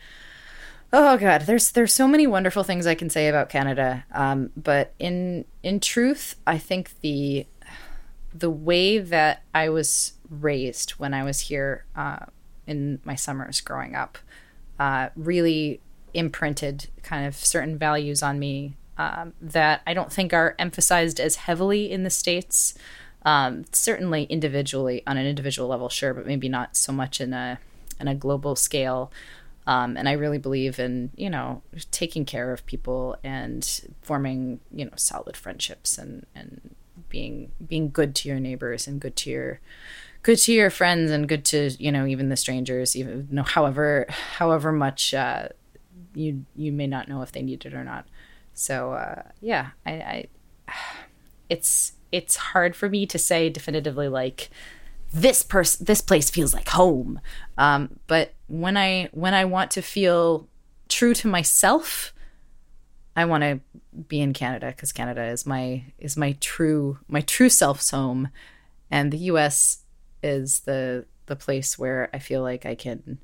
Oh 0.90 1.18
god, 1.18 1.42
there's 1.42 1.72
there's 1.72 1.92
so 1.92 2.08
many 2.08 2.26
wonderful 2.26 2.64
things 2.64 2.86
I 2.86 2.94
can 2.94 3.10
say 3.10 3.28
about 3.28 3.50
Canada. 3.50 4.04
Um, 4.12 4.50
but 4.56 4.94
in 4.98 5.44
in 5.62 5.80
truth, 5.80 6.36
I 6.46 6.56
think 6.56 7.00
the 7.02 7.46
the 8.34 8.50
way 8.50 8.98
that 8.98 9.42
I 9.54 9.68
was 9.68 10.14
raised 10.30 10.92
when 10.92 11.12
I 11.12 11.24
was 11.24 11.40
here 11.40 11.84
uh, 11.94 12.26
in 12.66 13.00
my 13.04 13.14
summers 13.14 13.60
growing 13.60 13.94
up 13.94 14.18
uh, 14.78 15.08
really 15.16 15.80
imprinted 16.14 16.88
kind 17.02 17.26
of 17.26 17.36
certain 17.36 17.78
values 17.78 18.22
on 18.22 18.38
me 18.38 18.76
um, 18.98 19.32
that 19.40 19.82
I 19.86 19.94
don't 19.94 20.12
think 20.12 20.32
are 20.32 20.54
emphasized 20.58 21.20
as 21.20 21.36
heavily 21.36 21.90
in 21.90 22.02
the 22.02 22.10
states. 22.10 22.74
Um, 23.22 23.64
certainly 23.72 24.24
individually 24.24 25.02
on 25.06 25.16
an 25.16 25.26
individual 25.26 25.68
level, 25.68 25.88
sure, 25.88 26.14
but 26.14 26.26
maybe 26.26 26.48
not 26.48 26.76
so 26.76 26.92
much 26.92 27.20
in 27.20 27.32
a 27.32 27.58
and 28.00 28.08
a 28.08 28.14
global 28.14 28.56
scale. 28.56 29.12
Um, 29.66 29.96
and 29.96 30.08
I 30.08 30.12
really 30.12 30.38
believe 30.38 30.78
in 30.78 31.10
you 31.16 31.28
know 31.28 31.62
taking 31.90 32.24
care 32.24 32.52
of 32.52 32.64
people 32.66 33.16
and 33.22 33.80
forming 34.02 34.60
you 34.72 34.84
know 34.84 34.92
solid 34.96 35.36
friendships 35.36 35.98
and 35.98 36.26
and 36.34 36.74
being 37.08 37.52
being 37.66 37.90
good 37.90 38.14
to 38.16 38.28
your 38.28 38.40
neighbors 38.40 38.86
and 38.86 39.00
good 39.00 39.16
to 39.16 39.30
your 39.30 39.60
good 40.22 40.38
to 40.38 40.52
your 40.52 40.70
friends 40.70 41.10
and 41.10 41.28
good 41.28 41.44
to 41.46 41.70
you 41.78 41.92
know 41.92 42.06
even 42.06 42.28
the 42.28 42.36
strangers 42.36 42.96
even 42.96 43.28
you 43.30 43.36
know 43.36 43.42
however 43.42 44.06
however 44.08 44.72
much 44.72 45.14
uh, 45.14 45.48
you 46.14 46.44
you 46.56 46.72
may 46.72 46.86
not 46.86 47.08
know 47.08 47.22
if 47.22 47.32
they 47.32 47.42
need 47.42 47.64
it 47.64 47.74
or 47.74 47.84
not. 47.84 48.06
So 48.54 48.92
uh, 48.92 49.22
yeah 49.40 49.70
I, 49.86 49.92
I 49.92 50.28
it's 51.48 51.92
it's 52.12 52.36
hard 52.36 52.74
for 52.74 52.88
me 52.88 53.06
to 53.06 53.18
say 53.18 53.50
definitively 53.50 54.08
like 54.08 54.50
this 55.12 55.42
person 55.42 55.84
this 55.86 56.00
place 56.00 56.30
feels 56.30 56.54
like 56.54 56.68
home. 56.68 57.20
Um, 57.56 57.98
but 58.06 58.34
when 58.46 58.76
i 58.76 59.08
when 59.12 59.34
i 59.34 59.44
want 59.44 59.70
to 59.70 59.82
feel 59.82 60.48
true 60.88 61.12
to 61.12 61.28
myself 61.28 62.14
i 63.14 63.24
want 63.26 63.42
to 63.42 63.60
be 64.08 64.22
in 64.22 64.32
canada 64.32 64.68
because 64.68 64.90
canada 64.90 65.22
is 65.22 65.44
my 65.44 65.84
is 65.98 66.16
my 66.16 66.32
true 66.40 66.98
my 67.08 67.20
true 67.20 67.50
self's 67.50 67.90
home. 67.90 68.28
And 68.90 69.12
the 69.12 69.18
us 69.18 69.84
is 70.22 70.60
the 70.60 71.04
the 71.26 71.36
place 71.36 71.78
where 71.78 72.08
i 72.14 72.18
feel 72.18 72.42
like 72.42 72.64
i 72.64 72.74
can 72.74 73.18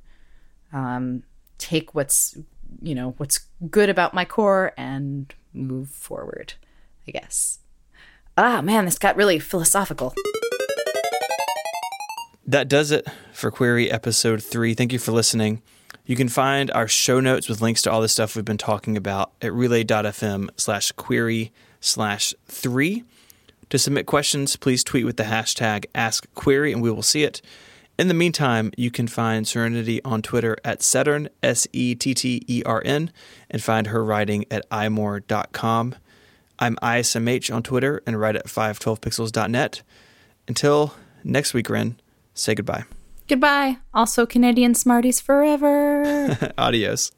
um, 0.73 1.23
take 1.57 1.95
what's 1.95 2.37
you 2.83 2.95
know 2.95 3.15
what's 3.19 3.41
good 3.71 3.89
about 3.89 4.15
my 4.15 4.25
core 4.25 4.73
and 4.77 5.35
move 5.53 5.89
forward 5.89 6.55
i 7.09 7.11
guess 7.11 7.61
ah 8.37 8.61
man 8.63 8.85
this 8.85 8.99
got 8.99 9.17
really 9.17 9.39
philosophical 9.39 10.15
That 12.47 12.69
does 12.69 12.91
it 12.91 13.07
for 13.33 13.51
Query 13.51 13.91
Episode 13.91 14.43
3. 14.43 14.75
Thank 14.75 14.93
you 14.93 14.99
for 14.99 15.13
listening. 15.13 15.63
You 16.05 16.15
can 16.15 16.29
find 16.29 16.71
our 16.73 16.87
show 16.87 17.19
notes 17.19 17.49
with 17.49 17.63
links 17.63 17.81
to 17.83 17.91
all 17.91 18.03
the 18.03 18.09
stuff 18.09 18.37
we've 18.37 18.45
been 18.45 18.59
talking 18.59 18.99
about 18.99 19.33
at 19.41 19.53
relay.fm 19.55 20.51
slash 20.57 20.93
query 20.93 21.53
slash 21.81 22.35
3. 22.47 23.03
To 23.71 23.79
submit 23.79 24.05
questions, 24.05 24.57
please 24.57 24.85
tweet 24.85 25.07
with 25.07 25.17
the 25.17 25.23
hashtag 25.25 25.87
AskQuery 25.95 26.73
and 26.73 26.83
we 26.83 26.91
will 26.91 27.03
see 27.03 27.25
it. 27.25 27.41
In 27.97 28.09
the 28.09 28.15
meantime, 28.15 28.73
you 28.77 28.91
can 28.91 29.07
find 29.07 29.47
Serenity 29.47 30.03
on 30.05 30.21
Twitter 30.21 30.57
at 30.65 30.83
Settern, 30.83 31.29
S 31.43 31.69
E 31.73 31.95
T 31.95 32.13
T 32.13 32.43
E 32.49 32.63
R 32.67 32.83
N, 32.85 33.13
and 33.49 33.63
find 33.63 33.89
her 33.89 34.05
writing 34.05 34.45
at 34.51 34.69
imore.com. 34.71 35.95
I'm 36.59 36.77
ISMH 36.77 37.55
on 37.55 37.63
Twitter 37.63 38.03
and 38.07 38.19
write 38.19 38.37
at 38.37 38.47
512pixels.net. 38.47 39.83
Until 40.49 40.95
next 41.23 41.55
week, 41.55 41.71
Ren, 41.71 42.01
say 42.35 42.55
goodbye. 42.55 42.85
goodbye 43.29 43.79
also 43.93 44.27
canadian 44.27 44.75
smarties 44.75 45.21
forever 45.21 46.53
Adios. 46.59 47.13